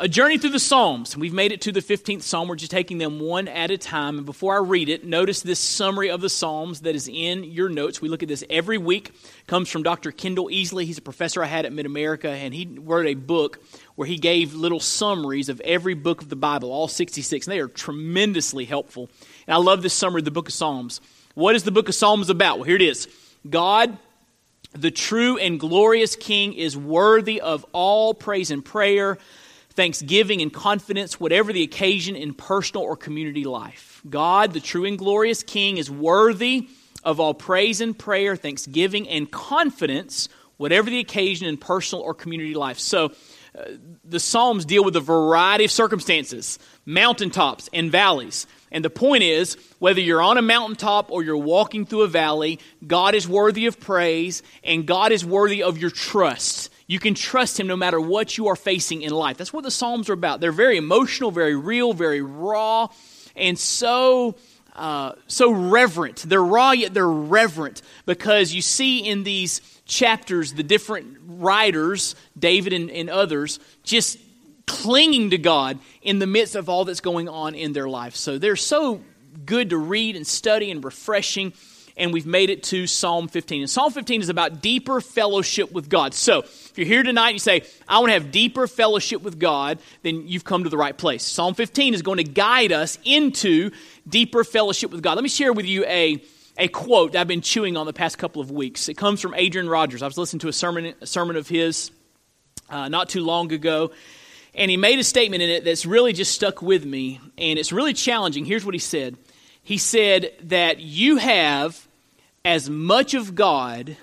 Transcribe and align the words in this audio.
a 0.00 0.08
journey 0.08 0.38
through 0.38 0.50
the 0.50 0.58
Psalms. 0.58 1.14
We've 1.14 1.34
made 1.34 1.52
it 1.52 1.60
to 1.62 1.72
the 1.72 1.80
15th 1.80 2.22
Psalm. 2.22 2.48
We're 2.48 2.56
just 2.56 2.70
taking 2.70 2.96
them 2.96 3.20
one 3.20 3.48
at 3.48 3.70
a 3.70 3.76
time. 3.76 4.16
And 4.16 4.24
before 4.24 4.54
I 4.54 4.60
read 4.60 4.88
it, 4.88 5.04
notice 5.04 5.42
this 5.42 5.60
summary 5.60 6.10
of 6.10 6.22
the 6.22 6.30
Psalms 6.30 6.80
that 6.80 6.94
is 6.94 7.06
in 7.06 7.44
your 7.44 7.68
notes. 7.68 8.00
We 8.00 8.08
look 8.08 8.22
at 8.22 8.28
this 8.28 8.42
every 8.48 8.78
week. 8.78 9.10
It 9.10 9.46
comes 9.46 9.68
from 9.68 9.82
Dr. 9.82 10.10
Kendell 10.10 10.50
Easley. 10.50 10.84
He's 10.84 10.96
a 10.96 11.02
professor 11.02 11.44
I 11.44 11.48
had 11.48 11.66
at 11.66 11.74
Mid 11.74 11.84
America, 11.84 12.30
and 12.30 12.54
he 12.54 12.78
wrote 12.80 13.06
a 13.06 13.14
book 13.14 13.62
where 13.94 14.08
he 14.08 14.16
gave 14.16 14.54
little 14.54 14.80
summaries 14.80 15.50
of 15.50 15.60
every 15.60 15.92
book 15.92 16.22
of 16.22 16.30
the 16.30 16.36
Bible, 16.36 16.72
all 16.72 16.88
66. 16.88 17.46
And 17.46 17.52
they 17.52 17.60
are 17.60 17.68
tremendously 17.68 18.64
helpful. 18.64 19.10
And 19.46 19.54
I 19.54 19.58
love 19.58 19.82
this 19.82 19.92
summary 19.92 20.22
of 20.22 20.24
the 20.24 20.30
book 20.30 20.48
of 20.48 20.54
Psalms. 20.54 21.02
What 21.34 21.54
is 21.54 21.64
the 21.64 21.72
book 21.72 21.90
of 21.90 21.94
Psalms 21.94 22.30
about? 22.30 22.58
Well, 22.58 22.64
here 22.64 22.76
it 22.76 22.82
is 22.82 23.06
God 23.48 23.98
the 24.72 24.90
true 24.90 25.36
and 25.36 25.58
glorious 25.58 26.14
King 26.14 26.52
is 26.52 26.76
worthy 26.76 27.40
of 27.40 27.66
all 27.72 28.14
praise 28.14 28.50
and 28.50 28.64
prayer, 28.64 29.18
thanksgiving 29.80 30.42
and 30.42 30.52
confidence, 30.52 31.18
whatever 31.18 31.54
the 31.54 31.62
occasion 31.62 32.14
in 32.14 32.34
personal 32.34 32.84
or 32.84 32.98
community 32.98 33.44
life. 33.44 34.02
God, 34.10 34.52
the 34.52 34.60
true 34.60 34.84
and 34.84 34.98
glorious 34.98 35.42
King, 35.42 35.78
is 35.78 35.90
worthy 35.90 36.68
of 37.02 37.18
all 37.18 37.32
praise 37.32 37.80
and 37.80 37.98
prayer, 37.98 38.36
thanksgiving 38.36 39.08
and 39.08 39.30
confidence, 39.30 40.28
whatever 40.58 40.90
the 40.90 40.98
occasion 40.98 41.48
in 41.48 41.56
personal 41.56 42.04
or 42.04 42.12
community 42.12 42.52
life. 42.52 42.78
So, 42.78 43.12
uh, 43.58 43.64
the 44.04 44.20
Psalms 44.20 44.66
deal 44.66 44.84
with 44.84 44.96
a 44.96 45.00
variety 45.00 45.64
of 45.64 45.70
circumstances, 45.70 46.58
mountaintops 46.84 47.70
and 47.72 47.90
valleys. 47.90 48.46
And 48.70 48.84
the 48.84 48.90
point 48.90 49.22
is, 49.22 49.56
whether 49.78 50.00
you're 50.00 50.20
on 50.20 50.36
a 50.36 50.42
mountaintop 50.42 51.10
or 51.10 51.22
you're 51.22 51.38
walking 51.38 51.86
through 51.86 52.02
a 52.02 52.08
valley, 52.08 52.58
God 52.86 53.14
is 53.14 53.26
worthy 53.26 53.64
of 53.64 53.80
praise 53.80 54.42
and 54.62 54.86
God 54.86 55.10
is 55.10 55.24
worthy 55.24 55.62
of 55.62 55.78
your 55.78 55.90
trust. 55.90 56.69
You 56.90 56.98
can 56.98 57.14
trust 57.14 57.60
Him 57.60 57.68
no 57.68 57.76
matter 57.76 58.00
what 58.00 58.36
you 58.36 58.48
are 58.48 58.56
facing 58.56 59.02
in 59.02 59.12
life. 59.12 59.36
That's 59.36 59.52
what 59.52 59.62
the 59.62 59.70
Psalms 59.70 60.10
are 60.10 60.12
about. 60.12 60.40
They're 60.40 60.50
very 60.50 60.76
emotional, 60.76 61.30
very 61.30 61.54
real, 61.54 61.92
very 61.92 62.20
raw, 62.20 62.88
and 63.36 63.56
so. 63.56 64.34
Uh, 64.74 65.12
so 65.26 65.50
reverent. 65.50 66.18
They're 66.18 66.42
raw, 66.42 66.70
yet 66.70 66.94
they're 66.94 67.06
reverent 67.06 67.82
because 68.06 68.54
you 68.54 68.62
see 68.62 69.00
in 69.00 69.24
these 69.24 69.60
chapters 69.84 70.52
the 70.52 70.62
different 70.62 71.18
writers, 71.26 72.14
David 72.38 72.72
and, 72.72 72.88
and 72.88 73.10
others, 73.10 73.58
just 73.82 74.16
clinging 74.66 75.30
to 75.30 75.38
God 75.38 75.80
in 76.02 76.20
the 76.20 76.26
midst 76.26 76.54
of 76.54 76.68
all 76.68 76.84
that's 76.84 77.00
going 77.00 77.28
on 77.28 77.56
in 77.56 77.72
their 77.72 77.88
life. 77.88 78.14
So 78.14 78.38
they're 78.38 78.54
so 78.54 79.02
good 79.44 79.70
to 79.70 79.76
read 79.76 80.14
and 80.14 80.26
study 80.26 80.70
and 80.70 80.84
refreshing. 80.84 81.52
And 81.96 82.12
we've 82.12 82.26
made 82.26 82.50
it 82.50 82.62
to 82.64 82.86
Psalm 82.86 83.28
15. 83.28 83.62
And 83.62 83.70
Psalm 83.70 83.92
15 83.92 84.20
is 84.22 84.28
about 84.28 84.60
deeper 84.62 85.00
fellowship 85.00 85.72
with 85.72 85.88
God. 85.88 86.14
So 86.14 86.40
if 86.40 86.72
you're 86.76 86.86
here 86.86 87.02
tonight 87.02 87.28
and 87.28 87.34
you 87.34 87.40
say, 87.40 87.62
I 87.88 87.98
want 87.98 88.10
to 88.10 88.14
have 88.14 88.30
deeper 88.30 88.66
fellowship 88.66 89.22
with 89.22 89.38
God, 89.38 89.78
then 90.02 90.26
you've 90.28 90.44
come 90.44 90.64
to 90.64 90.70
the 90.70 90.76
right 90.76 90.96
place. 90.96 91.22
Psalm 91.22 91.54
15 91.54 91.94
is 91.94 92.02
going 92.02 92.18
to 92.18 92.24
guide 92.24 92.72
us 92.72 92.98
into 93.04 93.70
deeper 94.08 94.44
fellowship 94.44 94.90
with 94.90 95.02
God. 95.02 95.14
Let 95.14 95.22
me 95.22 95.28
share 95.28 95.52
with 95.52 95.66
you 95.66 95.84
a, 95.86 96.22
a 96.56 96.68
quote 96.68 97.16
I've 97.16 97.28
been 97.28 97.42
chewing 97.42 97.76
on 97.76 97.86
the 97.86 97.92
past 97.92 98.18
couple 98.18 98.40
of 98.42 98.50
weeks. 98.50 98.88
It 98.88 98.94
comes 98.94 99.20
from 99.20 99.34
Adrian 99.34 99.68
Rogers. 99.68 100.02
I 100.02 100.06
was 100.06 100.18
listening 100.18 100.40
to 100.40 100.48
a 100.48 100.52
sermon, 100.52 100.94
a 101.00 101.06
sermon 101.06 101.36
of 101.36 101.48
his 101.48 101.90
uh, 102.70 102.88
not 102.88 103.08
too 103.08 103.22
long 103.22 103.52
ago, 103.52 103.90
and 104.54 104.70
he 104.70 104.76
made 104.76 104.98
a 104.98 105.04
statement 105.04 105.42
in 105.42 105.50
it 105.50 105.64
that's 105.64 105.86
really 105.86 106.12
just 106.12 106.34
stuck 106.34 106.62
with 106.62 106.84
me, 106.84 107.20
and 107.38 107.58
it's 107.58 107.72
really 107.72 107.94
challenging. 107.94 108.44
Here's 108.44 108.64
what 108.64 108.74
he 108.74 108.78
said 108.78 109.16
He 109.70 109.78
said 109.78 110.32
that 110.48 110.80
you 110.80 111.18
have 111.18 111.86
as 112.44 112.68
much 112.68 113.14
of 113.14 113.36
God 113.36 113.96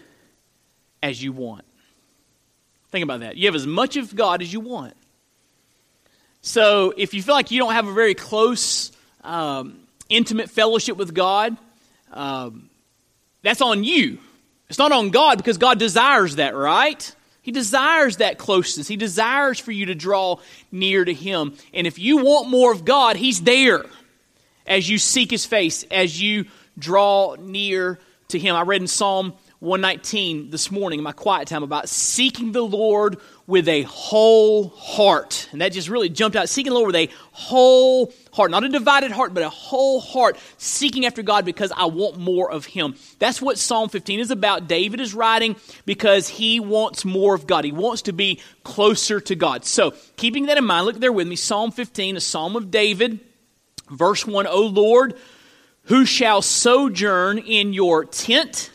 as 1.04 1.22
you 1.22 1.34
want. 1.34 1.66
Think 2.90 3.04
about 3.04 3.20
that. 3.20 3.36
You 3.36 3.48
have 3.48 3.56
as 3.56 3.68
much 3.68 3.98
of 3.98 4.16
God 4.16 4.42
as 4.42 4.54
you 4.54 4.62
want. 4.62 4.94
So 6.42 6.94
if 6.96 7.14
you 7.14 7.22
feel 7.22 7.36
like 7.36 7.52
you 7.52 7.60
don't 7.60 7.74
have 7.74 7.86
a 7.86 7.92
very 7.92 8.16
close, 8.16 8.94
um, 9.26 9.82
intimate 10.08 10.50
fellowship 10.50 10.96
with 10.96 11.14
God, 11.14 11.58
um, 12.14 12.70
that's 13.42 13.62
on 13.62 13.84
you. 13.84 14.20
It's 14.70 14.80
not 14.80 14.94
on 14.94 15.10
God 15.10 15.38
because 15.38 15.58
God 15.58 15.80
desires 15.80 16.38
that, 16.38 16.56
right? 16.56 17.14
He 17.42 17.52
desires 17.52 18.18
that 18.18 18.38
closeness. 18.38 18.88
He 18.88 18.96
desires 18.96 19.60
for 19.60 19.74
you 19.74 19.88
to 19.88 19.96
draw 19.96 20.40
near 20.72 21.04
to 21.04 21.14
Him. 21.14 21.58
And 21.74 21.86
if 21.86 22.00
you 22.00 22.24
want 22.24 22.48
more 22.48 22.72
of 22.72 22.86
God, 22.86 23.18
He's 23.18 23.42
there 23.42 23.86
as 24.68 24.90
you 24.90 24.98
seek 24.98 25.32
His 25.32 25.46
face, 25.46 25.84
as 25.90 26.22
you 26.22 26.46
draw 26.78 27.36
near 27.40 28.00
to 28.30 28.40
Him. 28.40 28.56
I 28.56 28.62
read 28.62 28.82
in 28.82 28.88
Psalm 28.88 29.34
119 29.60 30.52
this 30.52 30.70
morning 30.70 31.00
in 31.00 31.04
my 31.04 31.12
quiet 31.12 31.48
time 31.48 31.64
about 31.64 31.90
seeking 31.90 32.52
the 32.52 32.62
Lord 32.62 33.18
with 33.48 33.68
a 33.68 33.82
whole 33.84 34.70
heart. 34.70 35.50
And 35.52 35.62
that 35.62 35.72
just 35.72 35.90
really 35.90 36.10
jumped 36.10 36.38
out. 36.38 36.48
Seeking 36.48 36.72
the 36.72 36.78
Lord 36.78 36.88
with 36.88 36.96
a 36.96 37.10
whole 37.32 38.14
heart. 38.34 38.52
Not 38.52 38.66
a 38.66 38.70
divided 38.70 39.10
heart, 39.10 39.34
but 39.34 39.42
a 39.42 39.50
whole 39.50 40.00
heart. 40.00 40.38
Seeking 40.58 41.08
after 41.08 41.24
God 41.24 41.44
because 41.44 41.72
I 41.76 41.86
want 41.86 42.18
more 42.18 42.52
of 42.52 42.66
Him. 42.66 42.96
That's 43.18 43.42
what 43.42 43.58
Psalm 43.58 43.90
15 43.90 44.20
is 44.20 44.30
about. 44.30 44.68
David 44.68 45.00
is 45.00 45.16
writing 45.16 45.56
because 45.86 46.28
he 46.28 46.60
wants 46.60 47.04
more 47.04 47.34
of 47.34 47.48
God. 47.48 47.66
He 47.66 47.72
wants 47.72 48.04
to 48.04 48.14
be 48.14 48.40
closer 48.64 49.20
to 49.22 49.36
God. 49.36 49.66
So, 49.66 49.96
keeping 50.18 50.48
that 50.48 50.58
in 50.58 50.66
mind, 50.66 50.86
look 50.86 51.00
there 51.00 51.12
with 51.12 51.28
me. 51.28 51.36
Psalm 51.36 51.72
15, 51.72 52.18
a 52.18 52.22
psalm 52.22 52.56
of 52.56 52.70
David. 52.70 53.22
Verse 53.90 54.26
1 54.26 54.48
O 54.48 54.62
Lord, 54.62 55.16
who 55.84 56.06
shall 56.06 56.42
sojourn 56.42 57.38
in 57.38 57.74
your 57.74 58.06
tent? 58.06 58.72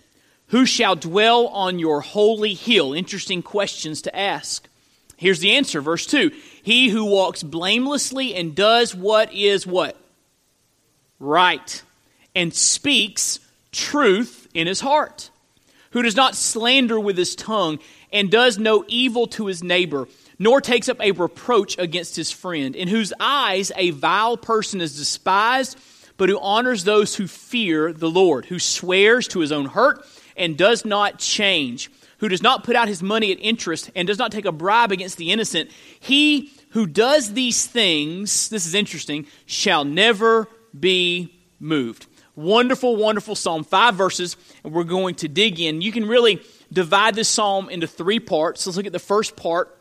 Who 0.49 0.67
shall 0.67 0.97
dwell 0.97 1.49
on 1.49 1.78
your 1.78 2.00
holy 2.00 2.55
hill? 2.55 2.93
Interesting 2.93 3.43
questions 3.43 4.03
to 4.03 4.17
ask. 4.17 4.69
Here's 5.17 5.41
the 5.41 5.53
answer, 5.53 5.81
verse 5.81 6.05
2. 6.06 6.31
He 6.62 6.89
who 6.89 7.05
walks 7.05 7.43
blamelessly 7.43 8.34
and 8.34 8.55
does 8.55 8.95
what 8.95 9.33
is 9.33 9.67
what? 9.67 9.97
Right. 11.21 11.83
And 12.34 12.53
speaks 12.53 13.39
truth 13.71 14.49
in 14.53 14.67
his 14.67 14.81
heart. 14.81 15.31
Who 15.93 16.03
does 16.03 16.17
not 16.17 16.34
slander 16.34 16.99
with 16.99 17.17
his 17.17 17.37
tongue 17.37 17.79
and 18.12 18.31
does 18.31 18.59
no 18.59 18.84
evil 18.89 19.27
to 19.29 19.47
his 19.47 19.62
neighbor, 19.62 20.09
nor 20.38 20.60
takes 20.60 20.88
up 20.88 21.00
a 21.00 21.12
reproach 21.12 21.78
against 21.78 22.16
his 22.16 22.31
friend, 22.31 22.75
in 22.75 22.88
whose 22.88 23.12
eyes 23.20 23.72
a 23.76 23.91
vile 23.91 24.37
person 24.37 24.81
is 24.81 24.97
despised, 24.97 25.78
but 26.16 26.28
who 26.28 26.38
honors 26.41 26.84
those 26.84 27.16
who 27.16 27.26
fear 27.26 27.93
the 27.93 28.10
Lord, 28.10 28.47
who 28.47 28.59
swears 28.59 29.28
to 29.28 29.41
his 29.41 29.53
own 29.53 29.66
hurt 29.66 30.06
and 30.37 30.56
does 30.56 30.84
not 30.84 31.19
change, 31.19 31.91
who 32.19 32.28
does 32.28 32.43
not 32.43 32.65
put 32.65 32.76
out 32.76 32.88
his 32.88 33.03
money 33.03 33.32
at 33.32 33.38
interest 33.41 33.91
and 33.97 34.06
does 34.06 34.19
not 34.19 34.32
take 34.32 34.44
a 34.44 34.53
bribe 34.53 34.93
against 34.93 35.16
the 35.16 35.32
innocent, 35.32 35.70
he 36.00 36.53
who 36.70 36.87
does 36.87 37.34
these 37.34 37.66
things, 37.66 38.49
this 38.49 38.66
is 38.66 38.75
interesting, 38.75 39.26
shall 39.47 39.84
never 39.84 40.49
be 40.78 41.34
moved. 41.60 42.06
Wonderful, 42.34 42.97
wonderful 42.97 43.34
psalm. 43.34 43.62
Five 43.62 43.94
verses, 43.94 44.37
and 44.64 44.72
we're 44.72 44.84
going 44.84 45.16
to 45.16 45.28
dig 45.28 45.60
in. 45.60 45.82
You 45.82 45.93
can 45.93 46.06
really 46.06 46.41
divide 46.72 47.14
this 47.14 47.28
psalm 47.28 47.69
into 47.69 47.87
three 47.87 48.20
parts. 48.20 48.66
Let's 48.66 48.76
look 48.76 48.87
at 48.87 48.93
the 48.93 48.99
first 48.99 49.37
part 49.37 49.78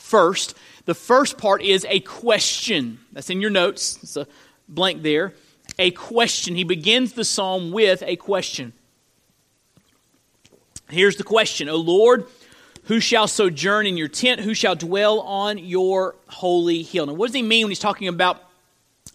first. 0.00 0.56
The 0.86 0.94
first 0.94 1.38
part 1.38 1.62
is 1.62 1.86
a 1.88 2.00
question. 2.00 2.98
That's 3.12 3.30
in 3.30 3.40
your 3.40 3.50
notes. 3.50 3.98
It's 4.02 4.16
a 4.16 4.26
blank 4.68 5.02
there. 5.02 5.34
A 5.78 5.90
question. 5.92 6.54
He 6.56 6.64
begins 6.64 7.12
the 7.12 7.24
psalm 7.24 7.70
with 7.70 8.02
a 8.04 8.16
question. 8.16 8.72
Here's 10.88 11.16
the 11.16 11.24
question 11.24 11.68
O 11.68 11.76
Lord, 11.76 12.26
who 12.84 12.98
shall 13.00 13.28
sojourn 13.28 13.86
in 13.86 13.96
your 13.96 14.08
tent? 14.08 14.40
Who 14.40 14.54
shall 14.54 14.74
dwell 14.74 15.20
on 15.20 15.58
your 15.58 16.16
holy 16.28 16.82
hill? 16.82 17.06
Now, 17.06 17.14
what 17.14 17.28
does 17.28 17.34
he 17.34 17.42
mean 17.42 17.66
when 17.66 17.70
he's 17.70 17.78
talking 17.78 18.08
about 18.08 18.42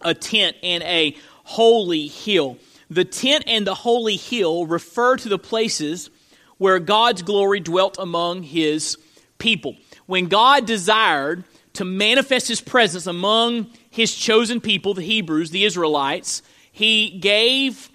a 0.02 0.14
tent 0.14 0.56
and 0.64 0.84
a 0.84 1.18
holy 1.44 2.08
hill? 2.08 2.58
The 2.90 3.06
tent 3.06 3.46
and 3.48 3.66
the 3.66 3.74
holy 3.74 4.16
hill 4.16 4.66
refer 4.66 5.18
to 5.18 5.28
the 5.28 5.40
places 5.40 6.10
where 6.58 6.80
God's 6.80 7.24
glory 7.24 7.60
dwelt 7.60 7.98
among 8.00 8.44
his 8.44 8.98
people. 9.38 9.76
When 10.06 10.28
God 10.28 10.66
desired 10.66 11.44
to 11.74 11.86
manifest 11.86 12.48
his 12.48 12.62
presence 12.62 13.08
among 13.08 13.68
his 13.90 14.16
chosen 14.16 14.62
people, 14.62 14.94
the 14.94 15.02
Hebrews, 15.02 15.52
the 15.52 15.66
Israelites, 15.66 16.42
he 16.72 17.18
gave 17.20 17.90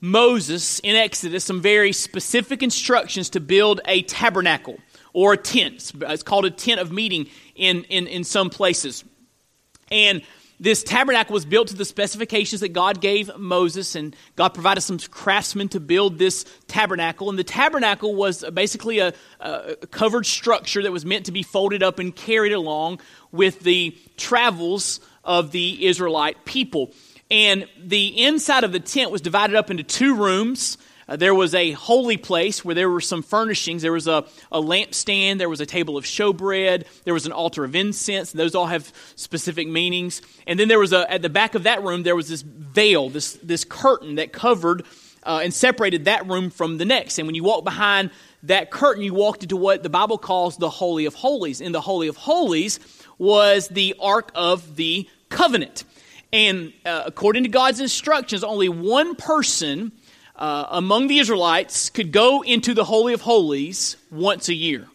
Moses 0.00 0.78
in 0.80 0.96
Exodus 0.96 1.44
some 1.44 1.60
very 1.60 1.92
specific 1.92 2.62
instructions 2.62 3.30
to 3.30 3.40
build 3.40 3.80
a 3.86 4.02
tabernacle 4.02 4.78
or 5.12 5.32
a 5.32 5.36
tent. 5.36 5.92
It's 6.00 6.22
called 6.22 6.44
a 6.44 6.50
tent 6.50 6.80
of 6.80 6.92
meeting 6.92 7.28
in, 7.54 7.84
in, 7.84 8.06
in 8.06 8.24
some 8.24 8.50
places. 8.50 9.04
And 9.90 10.22
this 10.60 10.82
tabernacle 10.82 11.34
was 11.34 11.44
built 11.44 11.68
to 11.68 11.76
the 11.76 11.84
specifications 11.84 12.60
that 12.62 12.72
God 12.72 13.00
gave 13.00 13.30
Moses, 13.36 13.94
and 13.94 14.14
God 14.34 14.54
provided 14.54 14.80
some 14.80 14.98
craftsmen 14.98 15.68
to 15.70 15.80
build 15.80 16.18
this 16.18 16.44
tabernacle. 16.66 17.30
And 17.30 17.38
the 17.38 17.44
tabernacle 17.44 18.14
was 18.14 18.44
basically 18.52 18.98
a, 18.98 19.12
a 19.40 19.76
covered 19.90 20.26
structure 20.26 20.82
that 20.82 20.92
was 20.92 21.04
meant 21.04 21.26
to 21.26 21.32
be 21.32 21.42
folded 21.42 21.82
up 21.82 21.98
and 21.98 22.14
carried 22.14 22.52
along 22.52 23.00
with 23.30 23.60
the 23.60 23.96
travels 24.16 25.00
of 25.22 25.52
the 25.52 25.86
Israelite 25.86 26.44
people. 26.44 26.92
And 27.30 27.66
the 27.78 28.24
inside 28.24 28.64
of 28.64 28.72
the 28.72 28.80
tent 28.80 29.10
was 29.10 29.20
divided 29.20 29.54
up 29.54 29.70
into 29.70 29.82
two 29.82 30.14
rooms. 30.14 30.78
Uh, 31.08 31.16
there 31.16 31.34
was 31.34 31.54
a 31.54 31.72
holy 31.72 32.16
place 32.16 32.64
where 32.64 32.74
there 32.74 32.90
were 32.90 33.00
some 33.00 33.22
furnishings. 33.22 33.82
There 33.82 33.92
was 33.92 34.06
a, 34.06 34.26
a 34.52 34.60
lampstand, 34.60 35.38
there 35.38 35.48
was 35.48 35.60
a 35.60 35.66
table 35.66 35.96
of 35.96 36.04
showbread, 36.04 36.84
there 37.04 37.14
was 37.14 37.24
an 37.24 37.32
altar 37.32 37.64
of 37.64 37.74
incense. 37.74 38.32
Those 38.32 38.54
all 38.54 38.66
have 38.66 38.92
specific 39.16 39.66
meanings. 39.68 40.20
And 40.46 40.60
then 40.60 40.68
there 40.68 40.78
was 40.78 40.92
a, 40.92 41.10
at 41.10 41.22
the 41.22 41.30
back 41.30 41.54
of 41.54 41.62
that 41.62 41.82
room, 41.82 42.02
there 42.02 42.16
was 42.16 42.28
this 42.28 42.42
veil, 42.42 43.08
this, 43.08 43.34
this 43.42 43.64
curtain 43.64 44.16
that 44.16 44.32
covered 44.32 44.84
uh, 45.22 45.40
and 45.42 45.52
separated 45.52 46.04
that 46.04 46.26
room 46.26 46.50
from 46.50 46.78
the 46.78 46.84
next. 46.84 47.18
And 47.18 47.26
when 47.26 47.34
you 47.34 47.44
walk 47.44 47.64
behind 47.64 48.10
that 48.44 48.70
curtain, 48.70 49.02
you 49.02 49.14
walked 49.14 49.42
into 49.42 49.56
what 49.56 49.82
the 49.82 49.90
Bible 49.90 50.18
calls 50.18 50.56
the 50.56 50.70
Holy 50.70 51.06
of 51.06 51.14
Holies. 51.14 51.60
In 51.60 51.72
the 51.72 51.80
Holy 51.80 52.08
of 52.08 52.16
Holies 52.16 52.78
was 53.16 53.68
the 53.68 53.96
Ark 54.00 54.30
of 54.34 54.76
the 54.76 55.08
Covenant. 55.28 55.84
And 56.32 56.72
uh, 56.84 57.04
according 57.06 57.44
to 57.44 57.48
God's 57.48 57.80
instructions, 57.80 58.44
only 58.44 58.68
one 58.68 59.16
person 59.16 59.92
uh, 60.38 60.66
among 60.70 61.08
the 61.08 61.18
Israelites 61.18 61.90
could 61.90 62.12
go 62.12 62.42
into 62.42 62.72
the 62.72 62.84
Holy 62.84 63.12
of 63.12 63.20
Holies 63.20 63.96
once 64.10 64.48
a 64.48 64.54
year. 64.54 64.86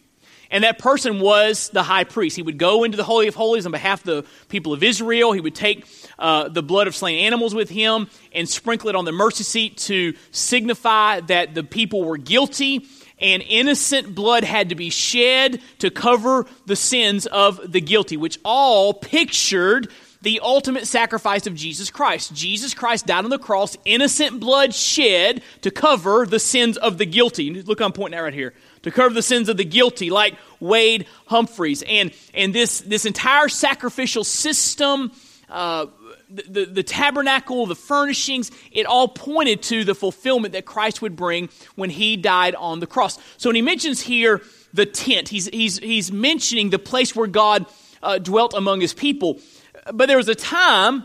And 0.50 0.64
that 0.64 0.78
person 0.78 1.20
was 1.20 1.68
the 1.70 1.82
high 1.82 2.04
priest. 2.04 2.36
He 2.36 2.42
would 2.42 2.58
go 2.58 2.84
into 2.84 2.96
the 2.96 3.04
Holy 3.04 3.26
of 3.26 3.34
Holies 3.34 3.66
on 3.66 3.72
behalf 3.72 4.00
of 4.00 4.06
the 4.06 4.30
people 4.48 4.72
of 4.72 4.82
Israel. 4.82 5.32
He 5.32 5.40
would 5.40 5.54
take 5.54 5.86
uh, 6.18 6.48
the 6.48 6.62
blood 6.62 6.86
of 6.86 6.94
slain 6.94 7.24
animals 7.24 7.54
with 7.54 7.68
him 7.68 8.08
and 8.32 8.48
sprinkle 8.48 8.88
it 8.88 8.94
on 8.94 9.04
the 9.04 9.12
mercy 9.12 9.42
seat 9.42 9.76
to 9.78 10.14
signify 10.30 11.20
that 11.20 11.54
the 11.54 11.64
people 11.64 12.04
were 12.04 12.16
guilty 12.18 12.86
and 13.20 13.42
innocent 13.42 14.14
blood 14.14 14.44
had 14.44 14.68
to 14.68 14.74
be 14.74 14.90
shed 14.90 15.60
to 15.78 15.90
cover 15.90 16.46
the 16.66 16.76
sins 16.76 17.26
of 17.26 17.72
the 17.72 17.80
guilty, 17.80 18.16
which 18.16 18.38
all 18.44 18.94
pictured 18.94 19.90
the 20.24 20.40
ultimate 20.40 20.86
sacrifice 20.86 21.46
of 21.46 21.54
Jesus 21.54 21.90
Christ. 21.90 22.34
Jesus 22.34 22.74
Christ 22.74 23.06
died 23.06 23.24
on 23.24 23.30
the 23.30 23.38
cross, 23.38 23.76
innocent 23.84 24.40
blood 24.40 24.74
shed 24.74 25.42
to 25.60 25.70
cover 25.70 26.26
the 26.26 26.40
sins 26.40 26.76
of 26.78 26.98
the 26.98 27.06
guilty. 27.06 27.62
Look, 27.62 27.80
I'm 27.80 27.92
pointing 27.92 28.18
out 28.18 28.24
right 28.24 28.34
here. 28.34 28.54
To 28.82 28.90
cover 28.90 29.14
the 29.14 29.22
sins 29.22 29.48
of 29.48 29.56
the 29.56 29.64
guilty, 29.64 30.10
like 30.10 30.34
Wade 30.60 31.06
Humphreys. 31.26 31.82
And, 31.86 32.12
and 32.32 32.54
this, 32.54 32.80
this 32.80 33.04
entire 33.04 33.48
sacrificial 33.48 34.24
system, 34.24 35.12
uh, 35.48 35.86
the, 36.30 36.64
the, 36.64 36.82
tabernacle, 36.82 37.66
the 37.66 37.76
furnishings, 37.76 38.50
it 38.72 38.86
all 38.86 39.08
pointed 39.08 39.62
to 39.64 39.84
the 39.84 39.94
fulfillment 39.94 40.52
that 40.54 40.64
Christ 40.64 41.02
would 41.02 41.16
bring 41.16 41.50
when 41.76 41.90
he 41.90 42.16
died 42.16 42.54
on 42.54 42.80
the 42.80 42.86
cross. 42.86 43.18
So 43.36 43.50
when 43.50 43.56
he 43.56 43.62
mentions 43.62 44.00
here 44.00 44.40
the 44.72 44.86
tent, 44.86 45.28
he's, 45.28 45.46
he's, 45.48 45.78
he's 45.78 46.10
mentioning 46.10 46.70
the 46.70 46.78
place 46.78 47.14
where 47.14 47.26
God 47.26 47.66
uh, 48.02 48.18
dwelt 48.18 48.54
among 48.54 48.80
his 48.80 48.94
people. 48.94 49.38
But 49.92 50.06
there 50.06 50.16
was 50.16 50.28
a 50.28 50.34
time 50.34 51.04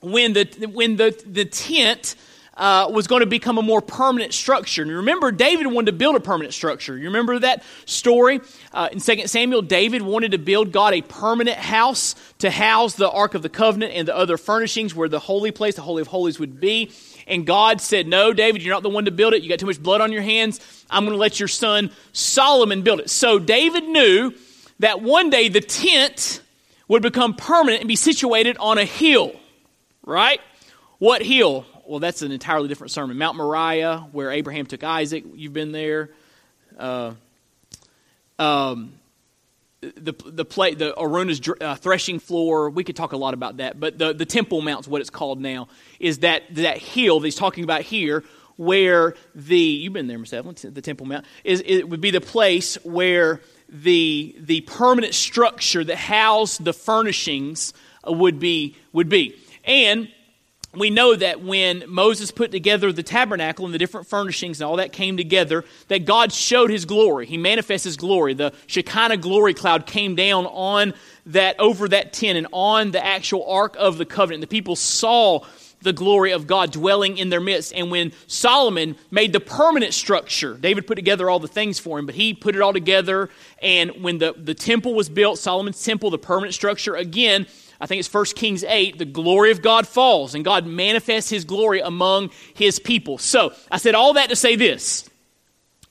when 0.00 0.32
the, 0.32 0.70
when 0.72 0.96
the, 0.96 1.20
the 1.26 1.44
tent 1.44 2.16
uh, 2.60 2.90
was 2.92 3.06
going 3.06 3.20
to 3.20 3.26
become 3.26 3.56
a 3.56 3.62
more 3.62 3.80
permanent 3.80 4.34
structure. 4.34 4.82
And 4.82 4.90
remember, 4.90 5.32
David 5.32 5.66
wanted 5.66 5.86
to 5.86 5.96
build 5.96 6.16
a 6.16 6.20
permanent 6.20 6.52
structure. 6.52 6.96
You 6.96 7.04
remember 7.04 7.38
that 7.38 7.62
story? 7.86 8.40
Uh, 8.72 8.90
in 8.92 9.00
2 9.00 9.26
Samuel, 9.28 9.62
David 9.62 10.02
wanted 10.02 10.32
to 10.32 10.38
build 10.38 10.70
God 10.70 10.92
a 10.92 11.00
permanent 11.00 11.56
house 11.56 12.14
to 12.38 12.50
house 12.50 12.96
the 12.96 13.10
Ark 13.10 13.34
of 13.34 13.42
the 13.42 13.48
Covenant 13.48 13.94
and 13.94 14.06
the 14.06 14.14
other 14.14 14.36
furnishings 14.36 14.94
where 14.94 15.08
the 15.08 15.18
holy 15.18 15.52
place, 15.52 15.76
the 15.76 15.82
Holy 15.82 16.02
of 16.02 16.08
Holies, 16.08 16.38
would 16.38 16.60
be. 16.60 16.92
And 17.26 17.46
God 17.46 17.80
said, 17.80 18.06
No, 18.06 18.34
David, 18.34 18.62
you're 18.62 18.74
not 18.74 18.82
the 18.82 18.90
one 18.90 19.06
to 19.06 19.10
build 19.10 19.32
it. 19.32 19.42
You 19.42 19.48
got 19.48 19.58
too 19.58 19.66
much 19.66 19.82
blood 19.82 20.02
on 20.02 20.12
your 20.12 20.22
hands. 20.22 20.60
I'm 20.90 21.04
going 21.04 21.14
to 21.14 21.20
let 21.20 21.38
your 21.38 21.48
son 21.48 21.90
Solomon 22.12 22.82
build 22.82 23.00
it. 23.00 23.08
So 23.08 23.38
David 23.38 23.84
knew 23.84 24.34
that 24.80 25.00
one 25.00 25.30
day 25.30 25.48
the 25.48 25.60
tent 25.60 26.42
would 26.90 27.02
become 27.02 27.34
permanent 27.34 27.80
and 27.80 27.88
be 27.88 27.96
situated 27.96 28.56
on 28.58 28.76
a 28.76 28.84
hill, 28.84 29.32
right? 30.04 30.40
What 30.98 31.22
hill? 31.22 31.64
well, 31.90 31.98
that's 31.98 32.22
an 32.22 32.30
entirely 32.30 32.68
different 32.68 32.92
sermon. 32.92 33.18
Mount 33.18 33.36
Moriah, 33.36 34.06
where 34.12 34.30
Abraham 34.30 34.64
took 34.64 34.84
Isaac. 34.84 35.24
You've 35.34 35.52
been 35.52 35.72
there. 35.72 36.10
Uh, 36.78 37.14
um, 38.38 38.92
the 39.80 40.14
the 40.24 40.44
play 40.44 40.74
the 40.74 40.92
Araunah's 40.96 41.40
uh, 41.60 41.74
threshing 41.74 42.20
floor. 42.20 42.70
We 42.70 42.84
could 42.84 42.94
talk 42.94 43.12
a 43.12 43.16
lot 43.16 43.34
about 43.34 43.56
that, 43.56 43.80
but 43.80 43.98
the 43.98 44.12
the 44.12 44.26
Temple 44.26 44.60
Mount's 44.60 44.86
what 44.86 45.00
it's 45.00 45.10
called 45.10 45.40
now. 45.40 45.66
Is 45.98 46.18
that 46.18 46.42
that 46.54 46.78
hill 46.78 47.18
that 47.18 47.26
he's 47.26 47.34
talking 47.34 47.64
about 47.64 47.82
here, 47.82 48.22
where 48.56 49.14
the 49.34 49.58
you've 49.58 49.92
been 49.92 50.06
there, 50.06 50.18
Miss 50.18 50.32
Evelyn, 50.32 50.54
the 50.62 50.82
Temple 50.82 51.06
Mount 51.06 51.24
is 51.42 51.60
it 51.66 51.88
would 51.88 52.00
be 52.00 52.12
the 52.12 52.20
place 52.20 52.76
where 52.84 53.40
the 53.70 54.34
the 54.38 54.60
permanent 54.62 55.14
structure 55.14 55.84
that 55.84 55.96
housed 55.96 56.64
the 56.64 56.72
furnishings 56.72 57.72
uh, 58.06 58.12
would 58.12 58.38
be 58.38 58.76
would 58.92 59.08
be 59.08 59.36
and 59.64 60.08
we 60.74 60.88
know 60.88 61.16
that 61.16 61.42
when 61.42 61.82
Moses 61.88 62.30
put 62.30 62.52
together 62.52 62.92
the 62.92 63.02
tabernacle 63.02 63.64
and 63.64 63.74
the 63.74 63.78
different 63.78 64.06
furnishings 64.06 64.60
and 64.60 64.68
all 64.68 64.76
that 64.76 64.92
came 64.92 65.16
together, 65.16 65.64
that 65.88 66.04
God 66.04 66.32
showed 66.32 66.70
his 66.70 66.84
glory. 66.84 67.26
He 67.26 67.36
manifests 67.36 67.84
his 67.84 67.96
glory. 67.96 68.34
The 68.34 68.52
Shekinah 68.68 69.16
glory 69.16 69.52
cloud 69.52 69.86
came 69.86 70.14
down 70.14 70.46
on 70.46 70.94
that, 71.26 71.58
over 71.58 71.88
that 71.88 72.12
tent 72.12 72.38
and 72.38 72.46
on 72.52 72.92
the 72.92 73.04
actual 73.04 73.50
Ark 73.50 73.74
of 73.80 73.98
the 73.98 74.04
Covenant. 74.04 74.42
The 74.42 74.46
people 74.46 74.76
saw 74.76 75.40
the 75.82 75.92
glory 75.92 76.32
of 76.32 76.46
God 76.46 76.72
dwelling 76.72 77.18
in 77.18 77.30
their 77.30 77.40
midst. 77.40 77.72
And 77.74 77.90
when 77.90 78.12
Solomon 78.26 78.96
made 79.10 79.32
the 79.32 79.40
permanent 79.40 79.94
structure, 79.94 80.54
David 80.54 80.86
put 80.86 80.96
together 80.96 81.30
all 81.30 81.38
the 81.38 81.48
things 81.48 81.78
for 81.78 81.98
him, 81.98 82.06
but 82.06 82.14
he 82.14 82.34
put 82.34 82.54
it 82.54 82.60
all 82.60 82.72
together. 82.72 83.30
And 83.62 84.02
when 84.02 84.18
the, 84.18 84.34
the 84.36 84.54
temple 84.54 84.94
was 84.94 85.08
built, 85.08 85.38
Solomon's 85.38 85.82
temple, 85.82 86.10
the 86.10 86.18
permanent 86.18 86.54
structure, 86.54 86.94
again, 86.94 87.46
I 87.80 87.86
think 87.86 88.00
it's 88.00 88.12
1 88.12 88.24
Kings 88.36 88.62
8, 88.62 88.98
the 88.98 89.06
glory 89.06 89.50
of 89.50 89.62
God 89.62 89.88
falls 89.88 90.34
and 90.34 90.44
God 90.44 90.66
manifests 90.66 91.30
his 91.30 91.44
glory 91.44 91.80
among 91.80 92.30
his 92.54 92.78
people. 92.78 93.16
So 93.16 93.54
I 93.70 93.78
said 93.78 93.94
all 93.94 94.14
that 94.14 94.28
to 94.28 94.36
say 94.36 94.56
this. 94.56 95.08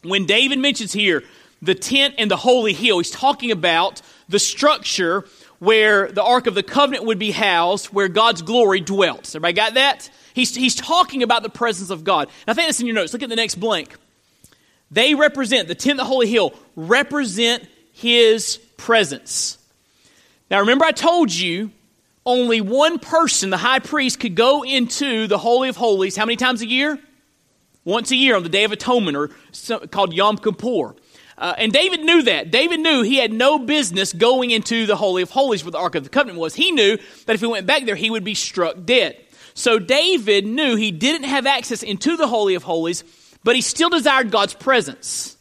When 0.04 0.26
David 0.26 0.60
mentions 0.60 0.94
here 0.94 1.24
the 1.62 1.76
tent 1.76 2.16
and 2.18 2.30
the 2.30 2.38
holy 2.38 2.74
hill, 2.74 3.00
he's 3.00 3.12
talking 3.12 3.52
about 3.52 4.02
the 4.30 4.40
structure 4.40 5.26
where 5.60 6.12
the 6.12 6.24
Ark 6.24 6.48
of 6.48 6.56
the 6.56 6.64
Covenant 6.64 7.06
would 7.06 7.20
be 7.20 7.32
housed, 7.32 7.88
where 7.88 8.08
God's 8.08 8.42
glory 8.42 8.82
dwelt. 8.82 9.28
Everybody 9.30 9.54
got 9.54 9.74
that? 9.76 10.10
He's, 10.34 10.56
he's 10.56 10.76
talking 10.76 11.22
about 11.22 11.44
the 11.44 11.50
presence 11.50 11.90
of 11.90 12.04
God. 12.04 12.30
I 12.48 12.54
think 12.54 12.68
that's 12.68 12.80
in 12.80 12.88
your 12.88 12.96
notes. 12.96 13.14
Look 13.14 13.24
at 13.24 13.30
the 13.30 13.36
next 13.36 13.56
blank. 13.56 13.96
They 14.92 15.14
represent, 15.16 15.68
the 15.68 15.76
tent, 15.76 16.00
of 16.00 16.06
the 16.06 16.06
holy 16.06 16.28
hill, 16.28 16.54
represent 16.76 17.68
his 17.94 18.58
presence. 18.78 19.58
Now 20.50 20.62
remember, 20.62 20.86
I 20.86 20.92
told 20.92 21.32
you 21.32 21.72
only 22.26 22.62
one 22.62 23.00
person, 23.00 23.50
the 23.50 23.58
high 23.58 23.80
priest, 23.80 24.20
could 24.20 24.36
go 24.36 24.64
into 24.64 25.28
the 25.28 25.38
Holy 25.38 25.70
of 25.70 25.76
Holies 25.76 26.16
how 26.16 26.26
many 26.26 26.38
times 26.38 26.62
a 26.62 26.68
year? 26.68 27.00
Once 27.84 28.12
a 28.12 28.16
year 28.16 28.36
on 28.36 28.44
the 28.44 28.50
Day 28.50 28.64
of 28.64 28.72
Atonement, 28.72 29.18
or 29.18 29.30
called 29.88 30.14
Yom 30.14 30.38
Kippur. 30.38 30.96
Uh, 31.40 31.56
and 31.58 31.72
David 31.72 32.02
knew 32.02 32.22
that. 32.24 32.52
David 32.52 32.82
knew 32.82 33.02
he 33.02 33.16
had 33.16 33.32
no 33.32 33.58
business 33.58 34.12
going 34.12 34.52
into 34.52 34.86
the 34.86 34.98
Holy 34.98 35.24
of 35.24 35.30
Holies 35.30 35.64
where 35.64 35.72
the 35.72 35.78
Ark 35.78 35.96
of 35.96 36.04
the 36.04 36.10
Covenant 36.10 36.38
was. 36.38 36.54
He 36.54 36.72
knew 36.72 36.98
that 37.26 37.34
if 37.34 37.40
he 37.40 37.48
went 37.48 37.66
back 37.66 37.86
there, 37.86 37.96
he 37.96 38.10
would 38.10 38.26
be 38.26 38.36
struck 38.36 38.76
dead. 38.84 39.18
So 39.54 39.80
David 39.80 40.46
knew 40.46 40.76
he 40.76 40.92
didn't 40.92 41.24
have 41.24 41.46
access 41.46 41.81
into 41.81 42.18
the 42.18 42.28
Holy 42.28 42.56
of 42.56 42.64
Holies, 42.64 43.06
but 43.44 43.56
he 43.56 43.62
still 43.62 43.90
desired 43.90 44.31
God's 44.31 44.54
presence. 44.54 45.38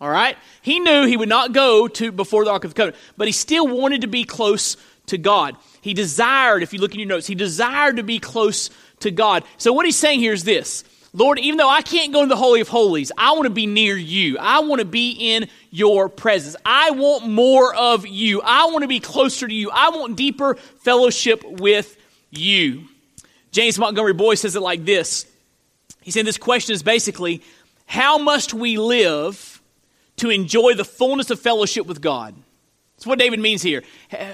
All 0.00 0.08
right? 0.08 0.36
He 0.62 0.78
knew 0.78 1.04
he 1.04 1.16
would 1.16 1.28
not 1.28 1.52
go 1.52 1.88
to 1.88 2.12
before 2.12 2.44
the 2.44 2.52
Ark 2.52 2.64
of 2.64 2.70
the 2.70 2.76
Covenant, 2.76 3.02
but 3.16 3.26
he 3.26 3.32
still 3.32 3.66
wanted 3.66 4.02
to 4.02 4.06
be 4.06 4.22
close 4.22 4.76
to 5.06 5.18
God. 5.18 5.56
He 5.80 5.94
desired, 5.94 6.62
if 6.62 6.72
you 6.72 6.78
look 6.78 6.92
in 6.94 7.00
your 7.00 7.08
notes, 7.08 7.26
he 7.26 7.34
desired 7.34 7.96
to 7.96 8.04
be 8.04 8.20
close 8.20 8.70
to 9.00 9.10
God. 9.10 9.42
So 9.58 9.72
what 9.72 9.84
he's 9.84 9.96
saying 9.96 10.20
here 10.20 10.32
is 10.32 10.44
this 10.44 10.84
Lord, 11.12 11.40
even 11.40 11.56
though 11.56 11.68
I 11.68 11.82
can't 11.82 12.12
go 12.12 12.22
into 12.22 12.34
the 12.34 12.40
Holy 12.40 12.60
of 12.60 12.68
Holies, 12.68 13.10
I 13.18 13.32
want 13.32 13.44
to 13.44 13.50
be 13.50 13.66
near 13.66 13.96
you. 13.96 14.38
I 14.38 14.60
want 14.60 14.78
to 14.78 14.84
be 14.84 15.10
in 15.10 15.48
your 15.70 16.08
presence. 16.08 16.54
I 16.64 16.92
want 16.92 17.26
more 17.26 17.74
of 17.74 18.06
you. 18.06 18.40
I 18.42 18.66
want 18.66 18.82
to 18.82 18.88
be 18.88 19.00
closer 19.00 19.48
to 19.48 19.54
you. 19.54 19.70
I 19.70 19.90
want 19.90 20.16
deeper 20.16 20.54
fellowship 20.54 21.42
with 21.44 21.96
you. 22.30 22.84
James 23.50 23.76
Montgomery 23.76 24.12
Boice 24.12 24.40
says 24.40 24.54
it 24.54 24.60
like 24.60 24.84
this 24.84 25.26
He 26.00 26.12
said, 26.12 26.26
This 26.26 26.38
question 26.38 26.74
is 26.74 26.84
basically, 26.84 27.42
how 27.86 28.18
must 28.18 28.54
we 28.54 28.78
live 28.78 29.60
to 30.18 30.30
enjoy 30.30 30.74
the 30.74 30.84
fullness 30.84 31.30
of 31.30 31.40
fellowship 31.40 31.86
with 31.86 32.00
God? 32.00 32.36
That's 32.96 33.06
what 33.06 33.18
David 33.18 33.40
means 33.40 33.62
here. 33.62 33.82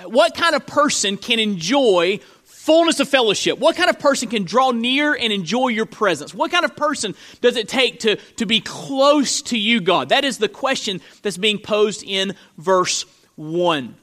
What 0.04 0.34
kind 0.34 0.54
of 0.54 0.66
person 0.66 1.16
can 1.16 1.38
enjoy 1.38 2.20
fullness 2.56 2.98
of 3.00 3.08
fellowship? 3.08 3.58
What 3.58 3.76
kind 3.76 3.90
of 3.90 3.98
person 3.98 4.28
can 4.28 4.44
draw 4.44 4.70
near 4.70 5.14
and 5.14 5.32
enjoy 5.32 5.68
your 5.68 5.86
presence? 5.86 6.34
What 6.34 6.50
kind 6.50 6.64
of 6.64 6.74
person 6.74 7.14
does 7.40 7.56
it 7.56 7.68
take 7.68 8.00
to, 8.00 8.16
to 8.16 8.46
be 8.46 8.60
close 8.60 9.42
to 9.42 9.58
you, 9.58 9.80
God? 9.80 10.08
That 10.08 10.24
is 10.24 10.38
the 10.38 10.48
question 10.48 11.00
that's 11.22 11.36
being 11.36 11.58
posed 11.58 12.02
in 12.04 12.34
verse 12.58 13.04
1. 13.36 13.94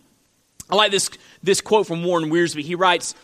I 0.69 0.75
like 0.75 0.91
this, 0.91 1.09
this 1.41 1.61
quote 1.61 1.87
from 1.87 2.03
Warren 2.03 2.29
Wiersbe. 2.29 2.61
He 2.61 2.75
writes, 2.75 3.15